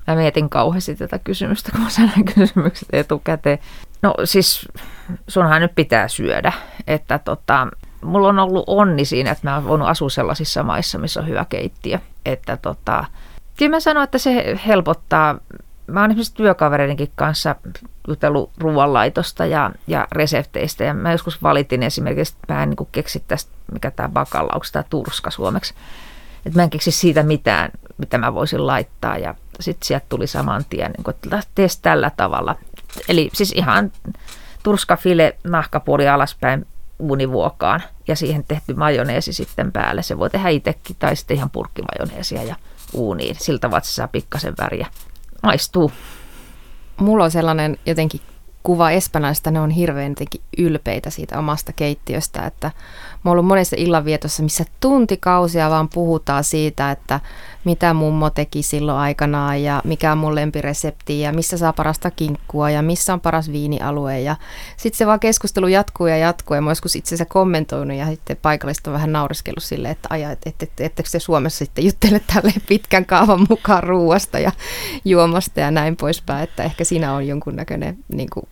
Mä 0.08 0.16
mietin 0.16 0.50
kauheasti 0.50 0.96
tätä 0.96 1.20
kysymystä, 1.20 1.72
kun 1.72 1.82
mä 1.82 1.90
sain 1.90 2.26
kysymykset 2.36 2.90
etukäteen. 2.94 3.60
No 4.02 4.14
siis 4.24 4.68
sunhan 5.28 5.62
nyt 5.62 5.76
pitää 5.76 6.08
syödä, 6.08 6.54
että 6.88 7.20
tota, 7.20 7.68
mulla 8.04 8.28
on 8.28 8.40
ollut 8.40 8.64
onni 8.68 9.06
siinä, 9.06 9.32
että 9.32 9.50
mä 9.50 9.56
oon 9.56 9.68
voinut 9.68 9.88
asua 9.88 10.10
sellaisissa 10.10 10.64
maissa, 10.64 10.98
missä 10.98 11.20
on 11.20 11.28
hyvä 11.28 11.46
keittiö. 11.50 12.00
Että 12.26 12.58
tota, 12.58 13.06
kyllä 13.58 13.70
mä 13.70 13.80
sanon, 13.80 14.04
että 14.04 14.18
se 14.18 14.60
helpottaa. 14.68 15.38
Mä 15.92 16.02
oon 16.02 16.12
esimerkiksi 16.12 16.34
työkavereidenkin 16.34 17.12
kanssa 17.16 17.56
jutellut 18.08 18.52
ruoanlaitosta 18.58 19.46
ja, 19.46 19.72
ja 19.88 20.08
resepteistä. 20.12 20.84
Ja 20.84 20.94
mä 20.94 21.12
joskus 21.12 21.44
valitin 21.44 21.84
esimerkiksi, 21.84 22.36
että 22.42 22.54
mä 22.54 22.64
en 22.64 22.70
niin 22.70 22.88
keksi 22.92 23.24
tästä, 23.28 23.52
mikä 23.74 23.92
tämä 23.92 24.10
bakalla, 24.10 24.52
onko 24.54 24.66
tämä 24.72 24.84
turska 24.90 25.32
suomeksi. 25.32 25.74
Että 26.46 26.60
mä 26.60 26.64
en 26.64 26.70
keksi 26.70 26.92
siitä 26.92 27.24
mitään, 27.24 27.72
mitä 27.98 28.18
mä 28.18 28.34
voisin 28.34 28.68
laittaa. 28.68 29.18
Ja 29.18 29.36
sitten 29.60 29.88
sieltä 29.88 30.06
tuli 30.10 30.28
saman 30.28 30.66
tien, 30.70 30.92
niin 30.92 31.04
kuin, 31.04 31.16
että 31.16 31.40
tee 31.56 31.68
tällä 31.82 32.12
tavalla. 32.18 32.56
Eli 33.10 33.30
siis 33.34 33.52
ihan 33.52 33.92
turskafile 34.64 35.38
nahkapuoli 35.44 36.08
alaspäin 36.08 36.68
uunivuokaan 37.00 37.84
ja 38.08 38.16
siihen 38.16 38.44
tehty 38.44 38.74
majoneesi 38.74 39.34
sitten 39.34 39.72
päälle. 39.72 40.04
Se 40.04 40.18
voi 40.18 40.30
tehdä 40.30 40.50
itsekin 40.50 40.96
tai 41.00 41.16
sitten 41.16 41.38
ihan 41.38 41.50
purkkimajoneesia 41.50 42.44
ja 42.44 42.56
uuniin. 42.94 43.36
Siltä 43.40 43.60
tavalla, 43.60 43.78
että 43.78 43.90
se 43.90 43.94
saa 43.94 44.08
pikkasen 44.08 44.54
väriä. 44.58 44.88
Maistuu. 45.42 45.92
Mulla 47.00 47.24
on 47.24 47.32
sellainen 47.32 47.78
jotenkin 47.86 48.22
kuva 48.64 48.92
espanjalaisista, 48.92 49.52
ne 49.52 49.60
on 49.60 49.70
hirveän 49.70 50.16
ylpeitä 50.58 51.10
siitä 51.10 51.40
omasta 51.40 51.74
keittiöstä, 51.74 52.46
että 52.46 52.72
mä 53.24 53.30
oon 53.30 53.32
ollut 53.32 53.48
monessa 53.48 53.76
illanvietossa, 53.80 54.44
missä 54.44 54.66
tuntikausia 54.80 55.70
vaan 55.70 55.90
puhutaan 55.90 56.44
siitä, 56.44 56.92
että 56.92 57.20
mitä 57.64 57.94
mummo 57.94 58.30
teki 58.30 58.64
silloin 58.64 58.98
aikanaan 58.98 59.64
ja 59.64 59.82
mikä 59.84 60.12
on 60.12 60.18
mun 60.18 60.36
lempiresepti 60.36 61.20
ja 61.20 61.34
missä 61.34 61.58
saa 61.58 61.74
parasta 61.74 62.12
kinkkua 62.12 62.70
ja 62.70 62.82
missä 62.82 63.14
on 63.14 63.22
paras 63.22 63.52
viinialue. 63.52 64.20
Ja 64.20 64.36
sitten 64.78 64.98
se 64.98 65.06
vaan 65.08 65.20
keskustelu 65.20 65.68
jatkuu 65.68 66.08
ja 66.08 66.18
jatkuu 66.18 66.56
ja 66.56 66.62
mä 66.62 66.72
joskus 66.72 66.96
itse 66.96 67.16
asiassa 67.16 67.34
kommentoinut 67.34 67.98
ja 67.98 68.06
sitten 68.06 68.38
paikallista 68.42 68.90
on 68.90 68.94
vähän 68.94 69.12
naureskellut 69.12 69.64
silleen, 69.64 69.92
että 69.92 70.08
aja, 70.12 70.32
että 70.32 70.50
et, 70.50 70.64
et, 70.64 70.72
ettekö 70.80 71.10
te 71.12 71.20
Suomessa 71.20 71.66
sitten 71.66 71.86
juttele 71.86 72.22
tälle 72.34 72.54
pitkän 72.68 73.06
kaavan 73.06 73.46
mukaan 73.50 73.84
ruuasta 73.84 74.40
ja 74.40 74.52
juomasta 75.06 75.60
ja 75.60 75.72
näin 75.72 75.98
poispäin, 75.98 76.44
että 76.44 76.64
ehkä 76.64 76.84
siinä 76.84 77.14
on 77.14 77.28
jonkunnäköinen 77.28 77.98
niin 78.08 78.30
kuin, 78.34 78.48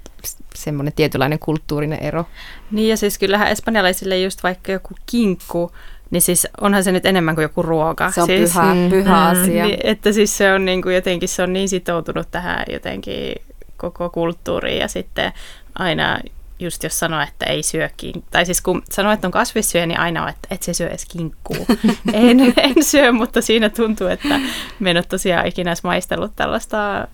semmoinen 0.55 0.93
tietynlainen 0.93 1.39
kulttuurinen 1.39 1.99
ero. 1.99 2.25
Niin 2.71 2.89
ja 2.89 2.97
siis 2.97 3.17
kyllähän 3.17 3.47
espanjalaisille 3.47 4.19
just 4.19 4.43
vaikka 4.43 4.71
joku 4.71 4.93
kinkku, 5.05 5.71
niin 6.11 6.21
siis 6.21 6.47
onhan 6.61 6.83
se 6.83 6.91
nyt 6.91 7.05
enemmän 7.05 7.35
kuin 7.35 7.43
joku 7.43 7.61
ruoka. 7.61 8.11
Se 8.11 8.21
on 8.21 8.27
siis, 8.27 8.53
pyhä, 8.53 8.73
mm, 8.73 8.89
pyhä 8.89 9.33
mm, 9.33 9.41
asia. 9.41 9.65
Niin, 9.65 9.79
että 9.83 10.11
siis 10.11 10.37
se 10.37 10.53
on 10.53 10.65
niin 10.65 10.81
kuin 10.81 10.95
jotenkin 10.95 11.29
se 11.29 11.43
on 11.43 11.53
niin 11.53 11.69
sitoutunut 11.69 12.31
tähän 12.31 12.65
jotenkin 12.71 13.35
koko 13.77 14.09
kulttuuriin 14.09 14.79
ja 14.79 14.87
sitten 14.87 15.33
aina 15.75 16.19
just 16.59 16.83
jos 16.83 16.99
sanoo, 16.99 17.21
että 17.21 17.45
ei 17.45 17.63
syö 17.63 17.89
kinkkua, 17.97 18.27
tai 18.31 18.45
siis 18.45 18.61
kun 18.61 18.83
sanoo, 18.91 19.11
että 19.11 19.27
on 19.27 19.31
kasvissyöjä, 19.31 19.85
niin 19.85 19.99
aina 19.99 20.23
on, 20.23 20.29
että 20.29 20.47
et 20.51 20.63
se 20.63 20.73
syö 20.73 20.87
edes 20.87 21.05
kinkkuu. 21.05 21.67
en, 22.13 22.53
en 22.57 22.83
syö, 22.83 23.11
mutta 23.11 23.41
siinä 23.41 23.69
tuntuu, 23.69 24.07
että 24.07 24.39
me 24.79 24.91
en 24.91 24.97
ole 24.97 25.03
tosiaan 25.03 25.47
ikinä 25.47 25.69
edes 25.69 25.83
maistellut 25.83 26.31
tällaista 26.35 27.07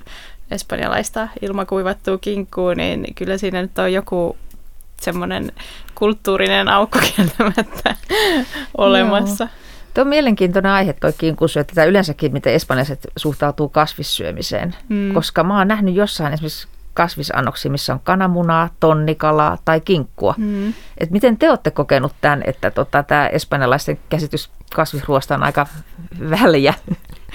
espanjalaista 0.52 1.28
ilmakuivattua 1.42 2.18
kinkkuu, 2.18 2.74
niin 2.74 3.16
kyllä 3.16 3.38
siinä 3.38 3.62
nyt 3.62 3.80
on 3.80 3.94
joku 3.94 4.38
semmoinen 5.02 5.52
kulttuurinen 5.96 6.68
aukko 6.68 7.00
kieltämättä 7.00 7.96
olemassa. 8.78 9.44
Joo. 9.44 9.66
Tuo 9.94 10.02
on 10.02 10.08
mielenkiintoinen 10.08 10.72
aihe 10.72 10.94
toi 10.94 11.14
kinkusyö, 11.18 11.62
että 11.62 11.86
yleensäkin 11.86 12.34
miten 12.34 12.54
espanjalaiset 12.54 13.08
suhtautuu 13.18 13.70
kasvissyömiseen, 13.70 14.76
mm. 14.90 15.14
koska 15.14 15.44
mä 15.44 15.58
oon 15.58 15.68
nähnyt 15.68 15.96
jossain 15.96 16.34
esimerkiksi 16.34 16.68
kasvisannoksia, 16.94 17.72
missä 17.72 17.94
on 17.94 18.00
kananmunaa, 18.04 18.70
tonnikalaa 18.80 19.58
tai 19.66 19.82
kinkkua. 19.82 20.36
Mm. 20.38 20.74
Et 20.98 21.12
miten 21.12 21.38
te 21.38 21.50
olette 21.50 21.72
kokenut 21.72 22.14
tämän, 22.22 22.44
että 22.46 22.72
tota, 22.72 23.04
tämä 23.04 23.28
espanjalaisten 23.28 24.00
käsitys 24.10 24.50
kasvisruoasta 24.76 25.36
on 25.36 25.44
aika 25.44 25.68
väliä? 26.30 26.74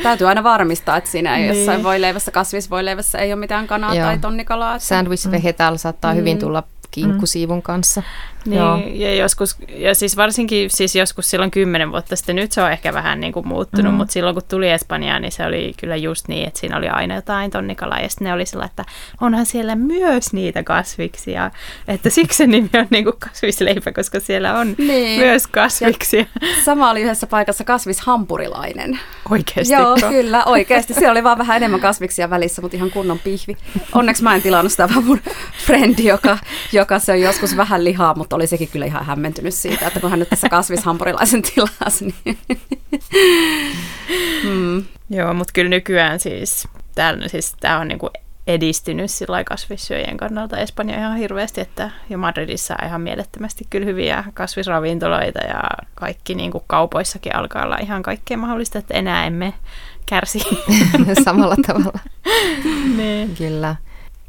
Täytyy 0.02 0.28
aina 0.28 0.42
varmistaa, 0.42 0.96
että 0.96 1.10
siinä 1.10 1.36
ei 1.36 1.42
niin. 1.42 1.56
jossain 1.56 1.82
voileivässä, 1.82 2.30
kasvisvoileivässä 2.30 3.18
ei 3.18 3.32
ole 3.32 3.40
mitään 3.40 3.66
kanaa 3.66 3.94
Joo. 3.94 4.06
tai 4.06 4.18
tonnikalaa. 4.18 4.78
Sandwich 4.78 5.26
mm. 5.26 5.32
vegetal 5.32 5.76
saattaa 5.76 6.12
mm. 6.12 6.18
hyvin 6.18 6.38
tulla 6.38 6.62
kinkkusiivun 6.90 7.62
kanssa. 7.62 8.02
Niin, 8.44 8.58
Joo. 8.58 8.80
ja 8.94 9.14
joskus, 9.14 9.56
ja 9.68 9.94
siis 9.94 10.16
varsinkin 10.16 10.70
siis 10.70 10.96
joskus 10.96 11.30
silloin 11.30 11.50
kymmenen 11.50 11.92
vuotta 11.92 12.16
sitten, 12.16 12.36
nyt 12.36 12.52
se 12.52 12.62
on 12.62 12.72
ehkä 12.72 12.92
vähän 12.92 13.20
niin 13.20 13.32
kuin 13.32 13.48
muuttunut, 13.48 13.92
mm. 13.92 13.96
mutta 13.96 14.12
silloin 14.12 14.34
kun 14.34 14.42
tuli 14.48 14.70
Espanjaan, 14.70 15.22
niin 15.22 15.32
se 15.32 15.46
oli 15.46 15.72
kyllä 15.80 15.96
just 15.96 16.28
niin, 16.28 16.48
että 16.48 16.60
siinä 16.60 16.76
oli 16.76 16.88
aina 16.88 17.14
jotain 17.14 17.50
tonnikalaa, 17.50 18.00
ja 18.00 18.08
sitten 18.08 18.24
ne 18.26 18.32
oli 18.32 18.46
sillä, 18.46 18.64
että 18.64 18.84
onhan 19.20 19.46
siellä 19.46 19.76
myös 19.76 20.32
niitä 20.32 20.62
kasviksia, 20.62 21.50
että 21.88 22.10
siksi 22.10 22.36
se 22.36 22.46
nimi 22.46 22.70
on 22.74 22.86
niin 22.90 23.04
kuin 23.04 23.16
kasvisleipä, 23.18 23.92
koska 23.92 24.20
siellä 24.20 24.58
on 24.58 24.74
niin. 24.78 25.20
myös 25.20 25.46
kasviksia. 25.46 26.26
Ja 26.40 26.48
sama 26.64 26.90
oli 26.90 27.02
yhdessä 27.02 27.26
paikassa 27.26 27.64
kasvishampurilainen. 27.64 29.00
Oikeasti? 29.30 29.74
Joo, 29.74 29.96
kyllä, 30.08 30.44
oikeasti. 30.44 30.94
Siellä 30.94 31.10
oli 31.12 31.24
vaan 31.24 31.38
vähän 31.38 31.56
enemmän 31.56 31.80
kasviksia 31.80 32.30
välissä, 32.30 32.62
mutta 32.62 32.76
ihan 32.76 32.90
kunnon 32.90 33.18
pihvi. 33.18 33.56
Onneksi 33.92 34.22
mä 34.22 34.34
en 34.34 34.42
tilannut 34.42 34.72
sitä, 34.72 34.88
vaan 34.88 35.04
mun 35.04 35.20
frendi, 35.66 36.04
joka, 36.04 36.38
joka 36.72 36.98
se 36.98 37.12
on 37.12 37.20
joskus 37.20 37.56
vähän 37.56 37.84
lihaa, 37.84 38.14
mutta 38.14 38.29
mutta 38.30 38.36
oli 38.36 38.46
sekin 38.46 38.68
kyllä 38.68 38.86
ihan 38.86 39.06
hämmentynyt 39.06 39.54
siitä, 39.54 39.86
että 39.86 40.00
kun 40.00 40.10
hän 40.10 40.18
nyt 40.18 40.28
tässä 40.28 40.48
kasvishampurilaisen 40.48 41.42
tilasi. 41.42 42.14
Niin. 42.24 42.38
mm. 44.44 44.84
Joo, 45.10 45.34
mutta 45.34 45.52
kyllä 45.52 45.68
nykyään 45.68 46.20
siis, 46.20 46.68
täällä, 46.94 47.28
siis 47.28 47.56
tämä 47.60 47.78
on 47.78 47.88
niinku 47.88 48.10
edistynyt 48.46 49.10
sillä 49.10 49.44
kasvissyöjien 49.44 50.16
kannalta 50.16 50.56
Espanja 50.56 50.98
ihan 50.98 51.16
hirveästi, 51.16 51.60
että 51.60 51.90
jo 52.10 52.18
Madridissa 52.18 52.74
on 52.80 52.86
ihan 52.86 53.00
mielettömästi 53.00 53.66
kyllä 53.70 53.86
hyviä 53.86 54.24
kasvisravintoloita 54.34 55.38
ja 55.38 55.62
kaikki 55.94 56.34
niin 56.34 56.50
kuin 56.50 56.64
kaupoissakin 56.66 57.36
alkaa 57.36 57.64
olla 57.64 57.78
ihan 57.82 58.02
kaikkea 58.02 58.36
mahdollista, 58.36 58.78
että 58.78 58.94
enää 58.94 59.26
emme 59.26 59.54
kärsi. 60.06 60.38
Samalla 61.24 61.56
tavalla. 61.66 61.98
niin. 62.98 63.36
Kyllä. 63.36 63.76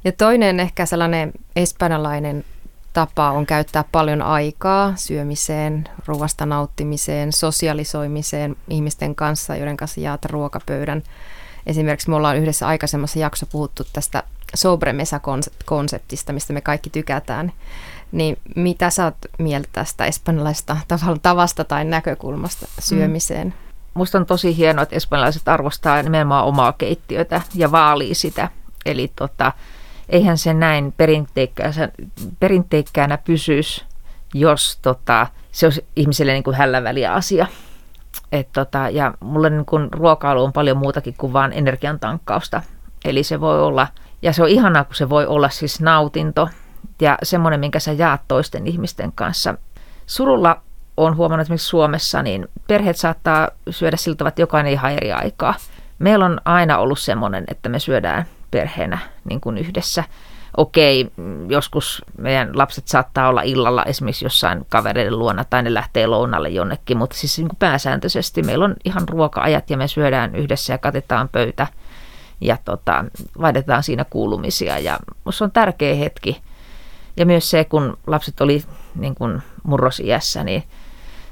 Ja 0.03 0.11
toinen 0.11 0.59
ehkä 0.59 0.85
sellainen 0.85 1.31
espanjalainen 1.55 2.43
tapa 2.93 3.31
on 3.31 3.45
käyttää 3.45 3.85
paljon 3.91 4.21
aikaa 4.21 4.93
syömiseen, 4.95 5.83
ruoasta 6.05 6.45
nauttimiseen, 6.45 7.33
sosialisoimiseen 7.33 8.55
ihmisten 8.69 9.15
kanssa, 9.15 9.55
joiden 9.55 9.77
kanssa 9.77 10.01
jaat 10.01 10.25
ruokapöydän. 10.25 11.03
Esimerkiksi 11.65 12.09
me 12.09 12.15
ollaan 12.15 12.37
yhdessä 12.37 12.67
aikaisemmassa 12.67 13.19
jakso 13.19 13.45
puhuttu 13.45 13.83
tästä 13.93 14.23
sobremesa-konseptista, 14.55 16.33
mistä 16.33 16.53
me 16.53 16.61
kaikki 16.61 16.89
tykätään. 16.89 17.51
Niin 18.11 18.37
mitä 18.55 18.89
sä 18.89 19.03
oot 19.03 19.17
mieltä 19.37 19.69
tästä 19.71 20.05
espanjalaisesta 20.05 20.77
tavasta 21.21 21.63
tai 21.63 21.85
näkökulmasta 21.85 22.67
syömiseen? 22.79 23.47
Mm. 23.47 23.53
Musta 23.93 24.17
on 24.17 24.25
tosi 24.25 24.57
hienoa, 24.57 24.83
että 24.83 24.95
espanjalaiset 24.95 25.47
arvostaa 25.47 26.03
nimenomaan 26.03 26.45
omaa 26.45 26.73
keittiötä 26.73 27.41
ja 27.55 27.71
vaalii 27.71 28.15
sitä. 28.15 28.49
Eli 28.85 29.11
tota, 29.15 29.51
eihän 30.11 30.37
se 30.37 30.53
näin 30.53 30.93
perinteikkäänä 32.39 33.17
pysyisi, 33.17 33.85
jos 34.33 34.79
tota, 34.81 35.27
se 35.51 35.65
olisi 35.65 35.85
ihmiselle 35.95 36.33
niin 36.33 36.43
kuin 36.43 36.55
hälläväliä 36.55 37.13
asia. 37.13 37.47
Et 38.31 38.47
tota, 38.53 38.89
ja 38.89 39.13
mulle 39.19 39.49
niin 39.49 39.65
kun 39.65 39.89
ruokailu 39.91 40.43
on 40.43 40.53
paljon 40.53 40.77
muutakin 40.77 41.15
kuin 41.17 41.33
vain 41.33 41.53
energian 41.53 41.99
tankkausta. 41.99 42.61
Eli 43.05 43.23
se 43.23 43.41
voi 43.41 43.61
olla, 43.61 43.87
ja 44.21 44.33
se 44.33 44.43
on 44.43 44.49
ihanaa, 44.49 44.83
kun 44.83 44.95
se 44.95 45.09
voi 45.09 45.25
olla 45.25 45.49
siis 45.49 45.81
nautinto 45.81 46.49
ja 47.01 47.17
semmoinen, 47.23 47.59
minkä 47.59 47.79
sä 47.79 47.91
jaat 47.91 48.21
toisten 48.27 48.67
ihmisten 48.67 49.11
kanssa. 49.11 49.55
Surulla 50.05 50.61
on 50.97 51.17
huomannut 51.17 51.45
esimerkiksi 51.45 51.67
Suomessa, 51.67 52.23
niin 52.23 52.47
perheet 52.67 52.97
saattaa 52.97 53.49
syödä 53.69 53.97
siltä, 53.97 54.27
että 54.27 54.41
jokainen 54.41 54.73
ihan 54.73 54.91
eri 54.91 55.11
aikaa. 55.11 55.53
Meillä 55.99 56.25
on 56.25 56.41
aina 56.45 56.77
ollut 56.77 56.99
semmoinen, 56.99 57.43
että 57.47 57.69
me 57.69 57.79
syödään 57.79 58.25
perheenä 58.51 58.97
niin 59.23 59.41
kuin 59.41 59.57
yhdessä 59.57 60.03
okei, 60.57 61.11
joskus 61.49 62.05
meidän 62.17 62.57
lapset 62.57 62.87
saattaa 62.87 63.29
olla 63.29 63.41
illalla 63.41 63.83
esimerkiksi 63.83 64.25
jossain 64.25 64.65
kavereiden 64.69 65.19
luona 65.19 65.43
tai 65.43 65.63
ne 65.63 65.73
lähtee 65.73 66.07
lounalle 66.07 66.49
jonnekin, 66.49 66.97
mutta 66.97 67.17
siis 67.17 67.37
niin 67.37 67.47
kuin 67.47 67.57
pääsääntöisesti 67.57 68.43
meillä 68.43 68.65
on 68.65 68.75
ihan 68.85 69.09
ruoka-ajat 69.09 69.69
ja 69.69 69.77
me 69.77 69.87
syödään 69.87 70.35
yhdessä 70.35 70.73
ja 70.73 70.77
katetaan 70.77 71.29
pöytä 71.29 71.67
ja 72.41 72.57
tota, 72.65 73.05
vaihdetaan 73.41 73.83
siinä 73.83 74.05
kuulumisia 74.09 74.79
ja 74.79 74.99
se 75.29 75.43
on 75.43 75.51
tärkeä 75.51 75.95
hetki. 75.95 76.41
Ja 77.17 77.25
myös 77.25 77.49
se, 77.49 77.63
kun 77.65 77.97
lapset 78.07 78.41
oli 78.41 78.63
niin 78.95 79.15
kuin 79.15 79.41
murrosiässä, 79.63 80.43
niin 80.43 80.63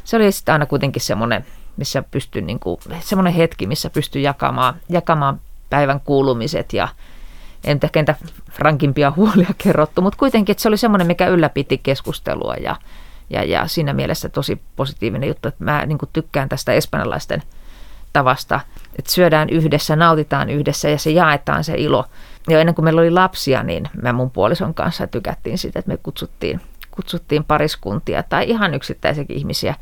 se 0.04 0.16
oli 0.16 0.32
sitten 0.32 0.54
aina 0.54 0.66
kuitenkin 0.66 1.02
semmoinen, 1.02 1.46
missä 1.78 2.04
pystyi, 2.12 2.42
niin 2.42 2.60
kuin, 2.60 2.80
semmoinen 3.00 3.34
hetki, 3.34 3.68
missä 3.68 3.90
pystyi 3.90 4.24
jakamaan, 4.24 4.76
jakamaan 4.90 5.42
päivän 5.70 6.00
kuulumiset 6.00 6.74
ja 6.74 6.88
en 7.64 7.80
ehkä 7.84 8.16
rankimpia 8.58 9.14
huolia 9.16 9.50
kerrottu, 9.58 10.02
mutta 10.02 10.20
kuitenkin 10.20 10.54
että 10.54 10.62
se 10.62 10.68
oli 10.68 10.78
semmoinen, 10.78 11.08
mikä 11.08 11.28
ylläpiti 11.28 11.78
keskustelua 11.78 12.56
ja, 12.56 12.76
ja, 13.30 13.44
ja 13.44 13.68
siinä 13.68 13.94
mielessä 13.94 14.30
tosi 14.30 14.62
positiivinen 14.76 15.28
juttu, 15.28 15.48
että 15.48 15.64
mä 15.64 15.86
niin 15.86 15.98
tykkään 16.14 16.50
tästä 16.50 16.74
espanjalaisten 16.74 17.44
tavasta, 18.14 18.60
että 19.00 19.12
syödään 19.12 19.50
yhdessä, 19.50 19.96
nautitaan 19.96 20.50
yhdessä 20.50 20.90
ja 20.90 20.98
se 20.98 21.12
jaetaan 21.12 21.64
se 21.64 21.74
ilo. 21.78 22.06
Ja 22.50 22.60
ennen 22.60 22.76
kuin 22.76 22.84
meillä 22.84 23.02
oli 23.02 23.12
lapsia, 23.12 23.64
niin 23.64 23.90
mä 24.02 24.14
mun 24.14 24.32
puolison 24.32 24.74
kanssa 24.74 25.08
tykättiin 25.08 25.58
sitä, 25.58 25.80
että 25.80 25.92
me 25.92 25.98
kutsuttiin, 25.98 26.62
kutsuttiin 26.92 27.44
pariskuntia 27.44 28.24
tai 28.24 28.50
ihan 28.50 28.74
yksittäisiäkin 28.74 29.38
ihmisiä 29.38 29.76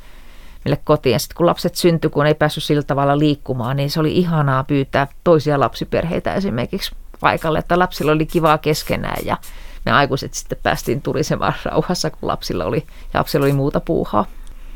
meille 0.68 0.82
kotiin. 0.84 1.20
Sitten 1.20 1.38
kun 1.38 1.46
lapset 1.46 1.76
syntyi, 1.76 2.10
kun 2.10 2.26
ei 2.26 2.34
päässyt 2.34 2.64
sillä 2.64 2.84
tavalla 2.84 3.20
liikkumaan, 3.20 3.78
niin 3.78 3.90
se 3.90 4.00
oli 4.00 4.18
ihanaa 4.18 4.64
pyytää 4.64 5.08
toisia 5.24 5.60
lapsiperheitä 5.60 6.34
esimerkiksi 6.34 6.96
paikalle, 7.20 7.60
että 7.60 7.80
lapsilla 7.80 8.12
oli 8.12 8.26
kivaa 8.26 8.58
keskenään 8.58 9.26
ja 9.26 9.38
me 9.86 9.92
aikuiset 9.92 10.34
sitten 10.34 10.58
päästiin 10.64 11.02
turisemaan 11.02 11.54
rauhassa, 11.64 12.10
kun 12.10 12.28
lapsilla 12.28 12.66
oli, 12.66 12.84
ja 13.14 13.20
lapsilla 13.20 13.46
oli 13.46 13.54
muuta 13.54 13.80
puuhaa. 13.80 14.26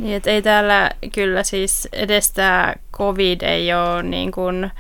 Niin, 0.01 0.15
että 0.15 0.29
ei 0.29 0.41
täällä 0.41 0.89
kyllä 1.13 1.43
siis 1.43 1.87
edes 1.93 2.31
tämä 2.31 2.73
covid 2.97 3.41
ei 3.41 3.73
ole 3.73 4.03
niin 4.03 4.31
kuin, 4.31 4.71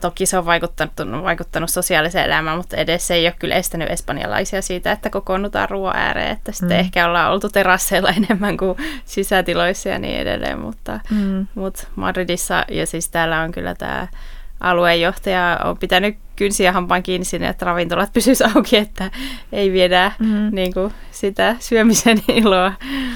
toki 0.00 0.26
se 0.26 0.38
on 0.38 0.46
vaikuttanut, 0.46 1.22
vaikuttanut 1.22 1.70
sosiaaliseen 1.70 2.24
elämään, 2.24 2.56
mutta 2.56 2.76
edes 2.76 3.06
se 3.06 3.14
ei 3.14 3.26
ole 3.26 3.34
kyllä 3.38 3.54
estänyt 3.54 3.90
espanjalaisia 3.90 4.62
siitä, 4.62 4.92
että 4.92 5.10
kokoonnutaan 5.10 5.70
ruoan 5.70 5.96
ääreen, 5.96 6.30
että 6.30 6.52
sitten 6.52 6.76
mm. 6.76 6.80
ehkä 6.80 7.08
ollaan 7.08 7.32
oltu 7.32 7.48
terasseilla 7.48 8.10
enemmän 8.26 8.56
kuin 8.56 8.78
sisätiloissa 9.04 9.88
ja 9.88 9.98
niin 9.98 10.20
edelleen, 10.20 10.58
mutta, 10.58 11.00
mm. 11.10 11.46
mutta 11.54 11.86
Madridissa 11.96 12.64
ja 12.68 12.86
siis 12.86 13.08
täällä 13.08 13.40
on 13.40 13.52
kyllä 13.52 13.74
tämä 13.74 14.08
alueenjohtaja 14.60 15.60
on 15.64 15.78
pitänyt 15.78 16.16
kynsiä 16.42 16.72
hampaan 16.72 17.02
kiinni 17.02 17.24
sinne, 17.24 17.48
että 17.48 17.64
ravintolat 17.64 18.12
pysyisivät 18.14 18.56
auki, 18.56 18.76
että 18.76 19.10
ei 19.52 19.72
viedä 19.72 20.12
mm. 20.18 20.48
niin 20.52 20.74
kuin, 20.74 20.92
sitä 21.10 21.56
syömisen 21.58 22.22
iloa. 22.42 22.72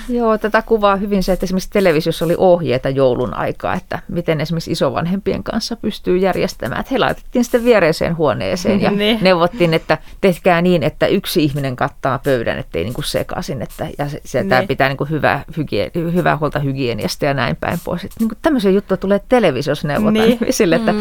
Joo, 0.08 0.38
tätä 0.38 0.62
kuvaa 0.62 0.96
hyvin 0.96 1.22
se, 1.22 1.32
että 1.32 1.46
esimerkiksi 1.46 1.70
televisiossa 1.70 2.24
oli 2.24 2.34
ohjeita 2.38 2.88
joulun 2.88 3.34
aikaa, 3.34 3.74
että 3.74 3.98
miten 4.08 4.40
esimerkiksi 4.40 4.70
isovanhempien 4.72 5.42
kanssa 5.42 5.76
pystyy 5.76 6.16
järjestämään. 6.16 6.80
Että 6.80 6.94
he 6.94 6.98
laitettiin 6.98 7.44
sitten 7.44 7.64
viereiseen 7.64 8.16
huoneeseen 8.16 8.80
ja 8.80 8.90
niin. 9.00 9.18
neuvottiin, 9.22 9.74
että 9.74 9.98
tehkää 10.20 10.62
niin, 10.62 10.82
että 10.82 11.06
yksi 11.06 11.44
ihminen 11.44 11.76
kattaa 11.76 12.18
pöydän, 12.18 12.58
ettei 12.58 12.84
niin 12.84 12.94
kuin 12.94 13.04
sekaisin. 13.04 13.62
Että, 13.62 13.88
ja 13.98 14.08
se, 14.08 14.20
se 14.24 14.42
niin. 14.42 14.68
pitää 14.68 14.88
niin 14.88 14.96
kuin 14.96 15.10
hyvää, 15.10 15.44
hygien, 15.56 15.90
hyvää 15.94 16.36
huolta 16.36 16.58
hygieniasta 16.58 17.24
ja 17.24 17.34
näin 17.34 17.56
päin 17.56 17.78
pois. 17.84 18.04
Että, 18.04 18.16
niin 18.18 18.28
kuin 18.28 18.38
tämmöisiä 18.42 18.70
juttuja 18.70 18.96
tulee 18.96 19.20
televisiossa 19.28 19.88
neuvotaan 19.88 20.14
niin. 20.14 20.38
sille, 20.50 20.76
että, 20.76 20.92
mm. 20.92 21.00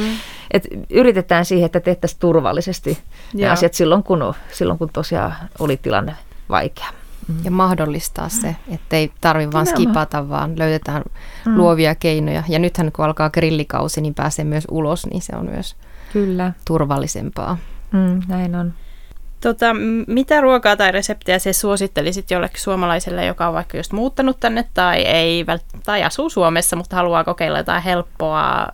että 0.51 0.69
yritetään 0.89 1.45
siihen, 1.45 1.65
että 1.65 1.79
tehtäisiin 1.79 2.14
turvallisesti 2.19 2.99
ja 3.33 3.51
asiat 3.51 3.73
silloin 3.73 4.03
kun, 4.03 4.33
silloin, 4.51 4.79
kun 4.79 4.89
tosiaan 4.93 5.35
oli 5.59 5.77
tilanne 5.77 6.15
vaikea. 6.49 6.87
Mm. 7.27 7.35
Ja 7.43 7.51
mahdollistaa 7.51 8.29
se, 8.29 8.55
ettei 8.71 9.11
tarvi 9.21 9.51
vaan 9.51 9.65
skipata, 9.65 10.29
vaan 10.29 10.59
löydetään 10.59 11.03
mm. 11.45 11.57
luovia 11.57 11.95
keinoja. 11.95 12.43
Ja 12.47 12.59
nythän 12.59 12.91
kun 12.91 13.05
alkaa 13.05 13.29
grillikausi, 13.29 14.01
niin 14.01 14.13
pääsee 14.13 14.45
myös 14.45 14.63
ulos, 14.71 15.05
niin 15.05 15.21
se 15.21 15.35
on 15.35 15.45
myös 15.45 15.75
Kyllä. 16.13 16.53
turvallisempaa. 16.65 17.57
Mm, 17.91 18.21
näin 18.27 18.55
on. 18.55 18.73
Tota, 19.41 19.65
mitä 20.07 20.41
ruokaa 20.41 20.75
tai 20.75 20.91
reseptiä 20.91 21.39
se 21.39 21.53
suosittelisit 21.53 22.31
jollekin 22.31 22.61
suomalaiselle, 22.61 23.25
joka 23.25 23.47
on 23.47 23.53
vaikka 23.53 23.77
just 23.77 23.91
muuttanut 23.91 24.39
tänne 24.39 24.65
tai, 24.73 25.01
ei, 25.01 25.45
tai 25.83 26.03
asuu 26.03 26.29
Suomessa, 26.29 26.75
mutta 26.75 26.95
haluaa 26.95 27.23
kokeilla 27.23 27.57
jotain 27.57 27.83
helppoa, 27.83 28.67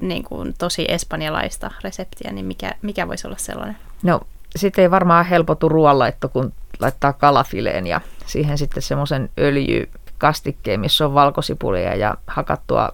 niin 0.00 0.24
kuin 0.24 0.54
tosi 0.58 0.84
espanjalaista 0.88 1.70
reseptiä, 1.84 2.32
niin 2.32 2.46
mikä, 2.46 2.72
mikä 2.82 3.08
voisi 3.08 3.26
olla 3.26 3.36
sellainen? 3.36 3.76
No, 4.02 4.20
sitten 4.56 4.82
ei 4.82 4.90
varmaan 4.90 5.26
helpotu 5.26 5.68
ruoanlaitto, 5.68 6.28
kun 6.28 6.52
laittaa 6.80 7.12
kalafileen 7.12 7.86
ja 7.86 8.00
siihen 8.26 8.58
sitten 8.58 8.82
semmoisen 8.82 9.30
öljykastikkeen, 9.38 10.80
missä 10.80 11.04
on 11.04 11.14
valkosipulia 11.14 11.94
ja 11.94 12.14
hakattua 12.26 12.88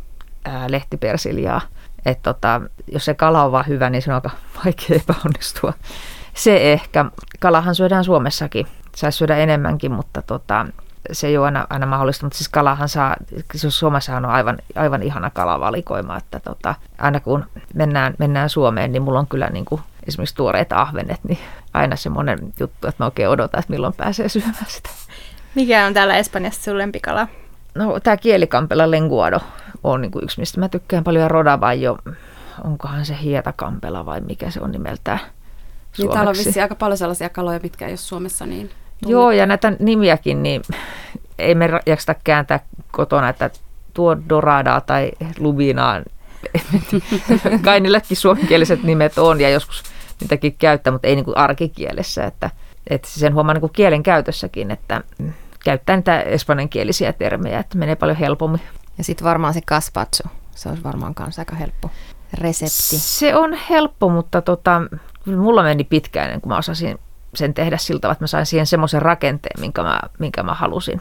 ää, 0.44 0.70
lehtipersiljaa. 0.70 1.60
Että 2.06 2.32
tota, 2.32 2.60
jos 2.92 3.04
se 3.04 3.14
kala 3.14 3.44
on 3.44 3.52
vaan 3.52 3.66
hyvä, 3.68 3.90
niin 3.90 4.02
se 4.02 4.10
on 4.10 4.14
aika 4.14 4.30
vaikea 4.64 4.96
epäonnistua. 4.96 5.72
Se 6.34 6.72
ehkä. 6.72 7.04
Kalahan 7.40 7.74
syödään 7.74 8.04
Suomessakin. 8.04 8.66
Saisi 8.96 9.18
syödä 9.18 9.36
enemmänkin, 9.36 9.92
mutta 9.92 10.22
tota, 10.22 10.66
se 11.12 11.26
ei 11.26 11.38
ole 11.38 11.46
aina, 11.46 11.66
aina 11.70 11.86
mahdollista, 11.86 12.26
mutta 12.26 12.38
siis 12.38 12.48
kalahan 12.48 12.88
saa, 12.88 13.16
siis 13.54 13.78
Suomessahan 13.78 14.24
on 14.24 14.30
aivan, 14.30 14.58
aivan 14.74 15.02
ihana 15.02 15.30
kalavalikoima, 15.30 16.16
että 16.16 16.40
tota, 16.40 16.74
aina 16.98 17.20
kun 17.20 17.44
mennään, 17.74 18.14
mennään 18.18 18.50
Suomeen, 18.50 18.92
niin 18.92 19.02
mulla 19.02 19.18
on 19.18 19.26
kyllä 19.26 19.48
niin 19.50 19.64
kuin 19.64 19.80
esimerkiksi 20.08 20.34
tuoreet 20.34 20.72
ahvenet, 20.72 21.20
niin 21.24 21.38
aina 21.74 21.96
semmoinen 21.96 22.38
juttu, 22.60 22.88
että 22.88 23.02
mä 23.02 23.06
oikein 23.06 23.28
odotan, 23.28 23.60
että 23.60 23.72
milloin 23.72 23.94
pääsee 23.94 24.28
syömään 24.28 24.66
sitä. 24.68 24.90
Mikä 25.54 25.86
on 25.86 25.94
täällä 25.94 26.16
Espanjassa 26.16 26.62
sun 26.62 26.78
lempikala? 26.78 27.28
No 27.74 28.00
tämä 28.00 28.16
kielikampela 28.16 28.90
lenguado 28.90 29.40
on 29.84 30.00
niin 30.00 30.10
kuin 30.10 30.24
yksi, 30.24 30.40
mistä 30.40 30.60
mä 30.60 30.68
tykkään 30.68 31.04
paljon, 31.04 31.22
ja 31.22 31.28
rodabajo, 31.28 31.98
onkohan 32.64 33.06
se 33.06 33.16
hietakampela 33.22 34.06
vai 34.06 34.20
mikä 34.20 34.50
se 34.50 34.60
on 34.60 34.72
nimeltään 34.72 35.18
suomeksi. 35.18 36.02
Niin 36.02 36.10
täällä 36.10 36.30
on 36.30 36.36
vissiin 36.36 36.62
aika 36.62 36.74
paljon 36.74 36.98
sellaisia 36.98 37.28
kaloja, 37.28 37.60
mitkä 37.62 37.86
ei 37.86 37.90
ole 37.90 37.96
Suomessa 37.96 38.46
niin 38.46 38.70
tunnettu. 39.00 39.20
Joo, 39.20 39.30
ja 39.30 39.46
näitä 39.46 39.72
nimiäkin, 39.78 40.42
niin 40.42 40.62
ei 41.38 41.54
me 41.54 41.68
jaksta 41.86 42.14
kääntää 42.24 42.60
kotona, 42.92 43.28
että 43.28 43.50
tuo 43.94 44.16
Doradaa 44.28 44.80
tai 44.80 45.10
Lubinaa, 45.38 46.02
kai 47.64 47.80
niilläkin 47.80 48.16
suomenkieliset 48.16 48.82
nimet 48.82 49.18
on, 49.18 49.40
ja 49.40 49.50
joskus 49.50 49.82
niitäkin 50.20 50.56
käyttää, 50.58 50.92
mutta 50.92 51.08
ei 51.08 51.14
niin 51.14 51.24
kuin 51.24 51.36
arkikielessä. 51.36 52.24
Että, 52.24 52.50
että 52.90 53.08
sen 53.08 53.34
huomaa 53.34 53.54
niin 53.54 53.60
kuin 53.60 53.72
kielen 53.72 54.02
käytössäkin, 54.02 54.70
että 54.70 55.00
käyttää 55.64 55.96
niitä 55.96 56.20
espanjankielisiä 56.20 57.12
termejä, 57.12 57.58
että 57.58 57.78
menee 57.78 57.96
paljon 57.96 58.16
helpommin. 58.16 58.60
Ja 58.98 59.04
sitten 59.04 59.24
varmaan 59.24 59.54
se 59.54 59.60
gazpacho, 59.66 60.28
se 60.54 60.68
olisi 60.68 60.84
varmaan 60.84 61.14
myös 61.18 61.38
aika 61.38 61.56
helppo 61.56 61.90
resepti. 62.34 62.98
Se 62.98 63.36
on 63.36 63.58
helppo, 63.70 64.08
mutta 64.08 64.42
tota, 64.42 64.82
mulla 65.26 65.62
meni 65.62 65.84
pitkään 65.84 66.26
ennen 66.26 66.40
kuin 66.40 66.48
mä 66.48 66.58
osasin 66.58 66.98
sen 67.34 67.54
tehdä 67.54 67.76
siltä, 67.76 68.10
että 68.10 68.22
mä 68.24 68.26
sain 68.26 68.46
siihen 68.46 68.66
semmoisen 68.66 69.02
rakenteen, 69.02 69.60
minkä 69.60 69.82
mä, 69.82 70.00
minkä 70.18 70.42
mä 70.42 70.54
halusin. 70.54 71.00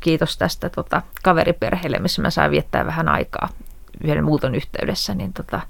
Kiitos 0.00 0.36
tästä 0.36 0.68
tota, 0.68 1.02
kaveriperheelle, 1.22 1.98
missä 1.98 2.22
mä 2.22 2.30
sain 2.30 2.50
viettää 2.50 2.86
vähän 2.86 3.08
aikaa 3.08 3.48
yhden 4.04 4.24
muuton 4.24 4.54
yhteydessä, 4.54 5.14
niin 5.14 5.32
tota, 5.32 5.60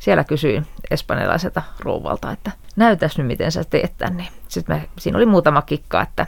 siellä 0.00 0.24
kysyin 0.24 0.66
espanjalaiselta 0.90 1.62
rouvalta, 1.78 2.32
että 2.32 2.52
näytäs 2.76 3.18
nyt 3.18 3.26
miten 3.26 3.52
sä 3.52 3.64
teet 3.64 3.92
tämän. 3.98 4.16
Niin 4.16 4.28
sitten 4.48 4.76
mä, 4.76 4.82
siinä 4.98 5.18
oli 5.18 5.26
muutama 5.26 5.62
kikka, 5.62 6.02
että 6.02 6.26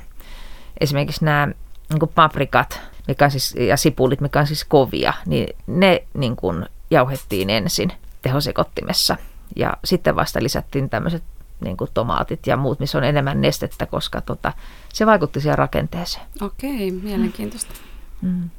esimerkiksi 0.81 1.25
nämä 1.25 1.47
niin 1.93 2.11
paprikat 2.15 2.81
mikä 3.09 3.29
siis, 3.29 3.55
ja 3.55 3.77
sipulit, 3.77 4.21
mikä 4.21 4.41
on 4.41 4.47
siis 4.47 4.65
kovia, 4.65 5.13
niin 5.27 5.57
ne 5.67 6.05
niin 6.15 6.37
kuin 6.37 6.67
jauhettiin 6.91 7.51
ensin 7.51 7.93
tehosekottimessa 8.23 9.17
ja 9.57 9.77
sitten 9.85 10.17
vasta 10.17 10.43
lisättiin 10.43 10.91
tämmöiset 10.91 11.23
niin 11.61 11.77
kuin 11.77 11.91
tomaatit 11.95 12.47
ja 12.47 12.57
muut, 12.57 12.81
missä 12.81 12.99
on 12.99 13.05
enemmän 13.05 13.41
nestettä, 13.41 13.87
koska 13.87 14.21
tota, 14.21 14.53
se 14.93 15.07
vaikutti 15.07 15.41
siihen 15.41 15.59
rakenteeseen. 15.59 16.27
Okei, 16.41 16.91
mielenkiintoista. 16.91 17.75
Mm. 18.23 18.51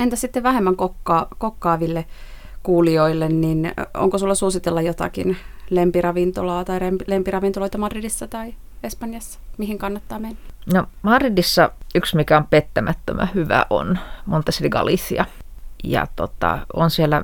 Entä 0.00 0.16
sitten 0.16 0.42
vähemmän 0.42 0.76
kokkaa, 0.76 1.28
kokkaaville 1.38 2.06
kuulijoille, 2.62 3.28
niin 3.28 3.72
onko 3.94 4.18
sulla 4.18 4.34
suositella 4.34 4.82
jotakin 4.82 5.36
lempiravintolaa 5.70 6.64
tai 6.64 6.80
lempiravintoloita 7.06 7.78
Madridissa 7.78 8.28
tai 8.28 8.54
Espanjassa? 8.82 9.38
Mihin 9.58 9.78
kannattaa 9.78 10.18
mennä? 10.18 10.36
No 10.74 10.86
Madridissa 11.02 11.70
yksi, 11.94 12.16
mikä 12.16 12.36
on 12.36 12.46
pettämättömän 12.46 13.30
hyvä, 13.34 13.66
on 13.70 13.98
Montes 14.26 14.62
de 14.62 14.68
Galicia. 14.68 15.24
Ja 15.84 16.06
tota, 16.16 16.58
on 16.74 16.90
siellä 16.90 17.22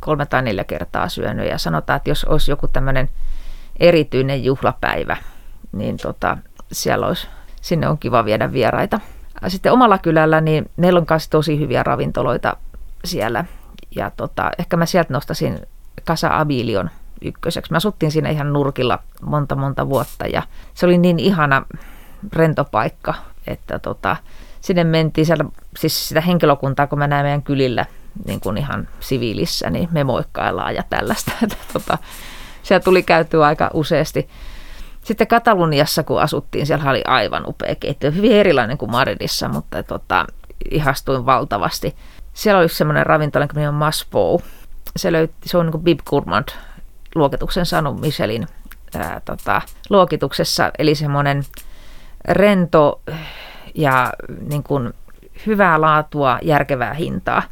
kolme 0.00 0.26
tai 0.26 0.42
neljä 0.42 0.64
kertaa 0.64 1.08
syönyt 1.08 1.48
ja 1.48 1.58
sanotaan, 1.58 1.96
että 1.96 2.10
jos 2.10 2.24
olisi 2.24 2.50
joku 2.50 2.68
tämmöinen 2.68 3.08
erityinen 3.80 4.44
juhlapäivä, 4.44 5.16
niin 5.72 5.96
tota, 5.96 6.38
siellä 6.72 7.06
olisi, 7.06 7.28
sinne 7.60 7.88
on 7.88 7.98
kiva 7.98 8.24
viedä 8.24 8.52
vieraita. 8.52 9.00
Sitten 9.48 9.72
omalla 9.72 9.98
kylällä, 9.98 10.40
niin 10.40 10.70
meillä 10.76 10.98
on 10.98 11.06
myös 11.10 11.28
tosi 11.28 11.58
hyviä 11.58 11.82
ravintoloita 11.82 12.56
siellä. 13.04 13.44
Ja 13.96 14.10
tota, 14.10 14.50
ehkä 14.58 14.76
mä 14.76 14.86
sieltä 14.86 15.12
nostasin 15.12 15.58
Casa 16.06 16.38
Abilion 16.38 16.90
ykköseksi. 17.22 17.72
Mä 17.72 17.76
asuttiin 17.76 18.12
siinä 18.12 18.30
ihan 18.30 18.52
nurkilla 18.52 18.98
monta 19.22 19.56
monta 19.56 19.88
vuotta 19.88 20.26
ja 20.26 20.42
se 20.74 20.86
oli 20.86 20.98
niin 20.98 21.18
ihana 21.18 21.62
rentopaikka, 22.32 23.14
että 23.46 23.78
tota, 23.78 24.16
sinne 24.60 24.84
mentiin 24.84 25.26
siellä, 25.26 25.44
siis 25.78 26.08
sitä 26.08 26.20
henkilökuntaa, 26.20 26.86
kun 26.86 26.98
mä 26.98 27.06
näen 27.06 27.24
meidän 27.24 27.42
kylillä 27.42 27.86
niin 28.26 28.40
kuin 28.40 28.58
ihan 28.58 28.88
siviilissä, 29.00 29.70
niin 29.70 29.88
me 29.92 30.04
moikkaillaan 30.04 30.74
ja 30.74 30.82
tällaista. 30.90 31.32
Että, 31.42 31.56
tota, 31.72 31.98
siellä 32.62 32.84
tuli 32.84 33.02
käytyä 33.02 33.46
aika 33.46 33.70
useasti. 33.74 34.28
Sitten 35.04 35.26
Kataluniassa, 35.26 36.02
kun 36.02 36.20
asuttiin, 36.20 36.66
siellä 36.66 36.90
oli 36.90 37.02
aivan 37.06 37.44
upea 37.46 37.74
keittiö. 37.74 38.10
Hyvin 38.10 38.32
erilainen 38.32 38.78
kuin 38.78 38.90
Madridissa, 38.90 39.48
mutta 39.48 39.82
tota, 39.82 40.26
ihastuin 40.70 41.26
valtavasti. 41.26 41.96
Siellä 42.34 42.60
oli 42.60 42.68
semmoinen 42.68 43.06
ravintola, 43.06 43.44
joka 43.44 43.68
on 43.68 43.74
Maspo. 43.74 44.42
Se, 44.96 45.12
löyt, 45.12 45.30
se 45.44 45.58
on 45.58 45.66
niin 45.66 45.72
kuin 45.72 45.84
Bib 45.84 46.00
Gourmand 46.06 46.48
luokituksen 47.14 47.66
saanut 47.66 48.00
Michelin 48.00 48.46
ää, 48.96 49.20
tota, 49.24 49.62
luokituksessa. 49.90 50.70
Eli 50.78 50.94
semmoinen 50.94 51.42
rento 52.24 53.00
ja 53.74 54.12
niin 54.48 54.62
kuin, 54.62 54.92
hyvää 55.46 55.80
laatua, 55.80 56.38
järkevää 56.42 56.94
hintaa. 56.94 57.42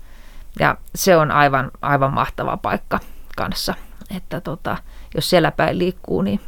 Ja 0.61 0.77
se 0.95 1.17
on 1.17 1.31
aivan, 1.31 1.71
aivan 1.83 2.15
mahtava 2.15 2.57
paikka 2.57 3.01
kanssa. 3.37 3.75
Että 4.17 4.41
tota, 4.41 4.77
jos 5.17 5.31
siellä 5.31 5.51
päin 5.51 5.79
liikkuu, 5.79 6.23
niin 6.23 6.41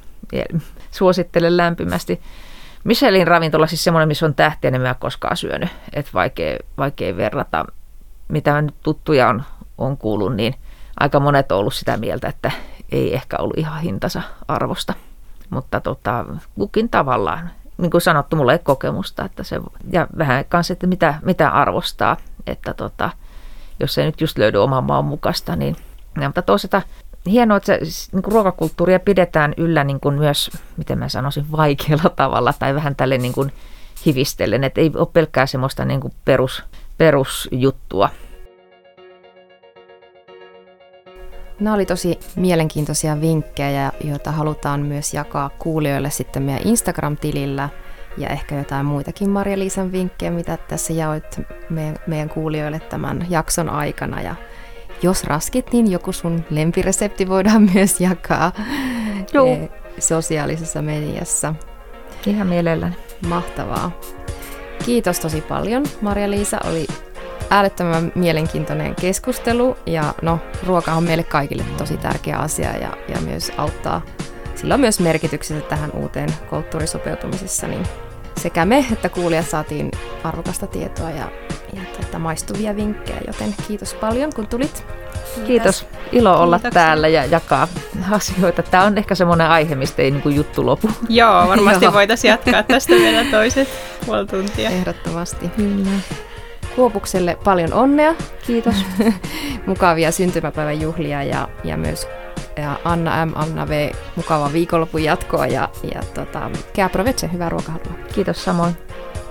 suosittelen 0.90 1.56
lämpimästi. 1.56 2.20
Michelin 2.84 3.26
ravintola 3.26 3.66
siis 3.66 3.84
semmoinen, 3.84 4.08
missä 4.08 4.26
on 4.26 4.34
tähtiä, 4.34 4.70
niin 4.70 4.82
mä 4.82 4.88
en 4.88 4.94
koskaan 4.98 5.36
syönyt. 5.36 5.68
Että 5.92 6.10
vaikea, 6.14 6.58
vaikea 6.78 7.16
verrata, 7.16 7.64
mitä 8.28 8.62
nyt 8.62 8.74
tuttuja 8.82 9.28
on, 9.28 9.42
on 9.78 9.96
kuullut, 9.96 10.36
niin 10.36 10.54
aika 11.00 11.20
monet 11.20 11.52
on 11.52 11.58
ollut 11.58 11.74
sitä 11.74 11.96
mieltä, 11.96 12.28
että 12.28 12.50
ei 12.92 13.14
ehkä 13.14 13.36
ollut 13.38 13.58
ihan 13.58 13.80
hintansa 13.80 14.22
arvosta. 14.48 14.94
Mutta 15.50 15.80
tota, 15.80 16.24
kukin 16.54 16.88
tavallaan, 16.88 17.50
niin 17.78 17.90
kuin 17.90 18.00
sanottu, 18.00 18.36
mulla 18.36 18.52
ei 18.52 18.58
kokemusta, 18.58 19.24
että 19.24 19.42
se, 19.42 19.60
ja 19.92 20.06
vähän 20.18 20.44
kanssa, 20.48 20.72
että 20.72 20.86
mitä, 20.86 21.14
mitä 21.22 21.50
arvostaa, 21.50 22.16
että 22.46 22.74
tota, 22.74 23.10
jos 23.80 23.98
ei 23.98 24.06
nyt 24.06 24.20
just 24.20 24.38
löydy 24.38 24.58
oman 24.58 24.84
maan 24.84 25.04
mukaista, 25.04 25.56
niin 25.56 25.76
ja, 26.20 26.28
mutta 26.28 26.42
toisaalta 26.42 26.82
hienoa, 27.26 27.56
että 27.56 27.78
se, 27.82 28.08
niin 28.12 28.22
kuin 28.22 28.32
ruokakulttuuria 28.32 29.00
pidetään 29.00 29.54
yllä 29.56 29.84
niin 29.84 30.00
kuin 30.00 30.14
myös, 30.14 30.50
miten 30.76 30.98
mä 30.98 31.08
sanoisin, 31.08 31.52
vaikealla 31.52 32.10
tavalla 32.16 32.52
tai 32.58 32.74
vähän 32.74 32.96
tälle 32.96 33.18
niin 33.18 33.32
kuin 33.32 33.52
hivistellen, 34.06 34.64
että 34.64 34.80
ei 34.80 34.90
ole 34.94 35.08
pelkkää 35.12 35.46
semmoista 35.46 35.84
niin 35.84 36.00
kuin 36.00 36.12
perus, 36.24 36.62
perusjuttua. 36.98 38.10
Nämä 41.60 41.74
oli 41.74 41.86
tosi 41.86 42.18
mielenkiintoisia 42.36 43.20
vinkkejä, 43.20 43.92
joita 44.04 44.30
halutaan 44.32 44.80
myös 44.80 45.14
jakaa 45.14 45.50
kuulijoille 45.58 46.10
sitten 46.10 46.42
meidän 46.42 46.68
Instagram-tilillä 46.68 47.68
ja 48.18 48.28
ehkä 48.28 48.58
jotain 48.58 48.86
muitakin 48.86 49.30
Marja-Liisan 49.30 49.92
vinkkejä, 49.92 50.30
mitä 50.30 50.56
tässä 50.56 50.92
jaoit 50.92 51.40
meidän, 51.70 51.96
meidän 52.06 52.28
kuulijoille 52.28 52.80
tämän 52.80 53.26
jakson 53.30 53.70
aikana. 53.70 54.22
Ja 54.22 54.34
jos 55.02 55.24
raskit, 55.24 55.72
niin 55.72 55.90
joku 55.90 56.12
sun 56.12 56.44
lempiresepti 56.50 57.28
voidaan 57.28 57.70
myös 57.74 58.00
jakaa 58.00 58.52
Joo. 59.32 59.46
Eh, 59.46 59.68
sosiaalisessa 59.98 60.82
mediassa. 60.82 61.54
Ihan 62.26 62.46
mielelläni. 62.46 62.96
Mahtavaa. 63.26 64.00
Kiitos 64.84 65.20
tosi 65.20 65.40
paljon, 65.40 65.84
Marja-Liisa. 66.00 66.58
Oli 66.64 66.86
äärettömän 67.50 68.12
mielenkiintoinen 68.14 68.94
keskustelu 68.94 69.76
ja 69.86 70.14
no, 70.22 70.38
ruoka 70.66 70.92
on 70.92 71.04
meille 71.04 71.22
kaikille 71.22 71.64
tosi 71.78 71.96
tärkeä 71.96 72.38
asia 72.38 72.76
ja, 72.76 72.96
ja 73.08 73.20
myös 73.20 73.52
auttaa, 73.56 74.02
sillä 74.54 74.74
on 74.74 74.80
myös 74.80 75.00
merkityksensä 75.00 75.66
tähän 75.66 75.90
uuteen 75.92 76.28
kulttuurisopeutumisessa, 76.50 77.66
niin 77.66 77.86
sekä 78.36 78.64
me 78.64 78.86
että 78.92 79.08
kuulijat 79.08 79.48
saatiin 79.48 79.90
arvokasta 80.24 80.66
tietoa 80.66 81.10
ja, 81.10 81.30
ja 81.72 81.82
tuota, 81.96 82.18
maistuvia 82.18 82.76
vinkkejä, 82.76 83.20
joten 83.26 83.54
kiitos 83.68 83.94
paljon 83.94 84.32
kun 84.34 84.46
tulit. 84.46 84.84
Kiitos. 85.46 85.86
Ilo 86.12 86.40
olla 86.40 86.56
Kiitoksia. 86.58 86.82
täällä 86.82 87.08
ja 87.08 87.24
jakaa 87.24 87.68
asioita. 88.10 88.62
Tämä 88.62 88.84
on 88.84 88.98
ehkä 88.98 89.14
semmoinen 89.14 89.46
aihe, 89.46 89.74
mistä 89.74 90.02
ei 90.02 90.10
niin 90.10 90.34
juttu 90.34 90.66
lopu. 90.66 90.90
Joo, 91.08 91.48
varmasti 91.48 91.92
voitaisiin 91.92 92.30
jatkaa 92.30 92.62
tästä 92.62 92.94
vielä 93.04 93.30
toiset 93.30 93.68
puoli 94.06 94.26
tuntia. 94.26 94.70
Ehdottomasti. 94.70 95.48
Kyllä. 95.48 95.90
Kuopukselle 96.76 97.38
paljon 97.44 97.72
onnea. 97.72 98.14
Kiitos. 98.46 98.74
Mukavia 99.66 100.12
syntymäpäivän 100.12 100.80
juhlia 100.80 101.22
ja, 101.22 101.48
ja 101.64 101.76
myös 101.76 102.06
ja 102.56 102.78
Anna 102.84 103.26
M, 103.26 103.32
Anna 103.34 103.68
V, 103.68 103.90
mukavaa 104.16 104.52
viikonlopun 104.52 105.04
jatkoa 105.04 105.46
ja, 105.46 105.68
ja 105.94 106.02
tota, 106.14 106.50
Kea 106.72 106.90
hyvää 107.32 107.48
ruokahalua. 107.48 107.92
Kiitos 108.14 108.44
samoin. 108.44 108.76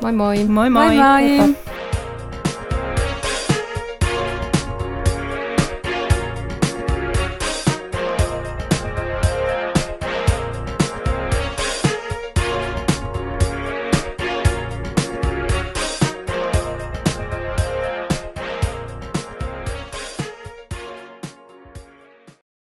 Moi 0.02 0.12
moi. 0.12 0.44
Moi 0.44 0.70
moi. 0.70 0.96
moi, 0.96 1.38
moi. 1.38 1.77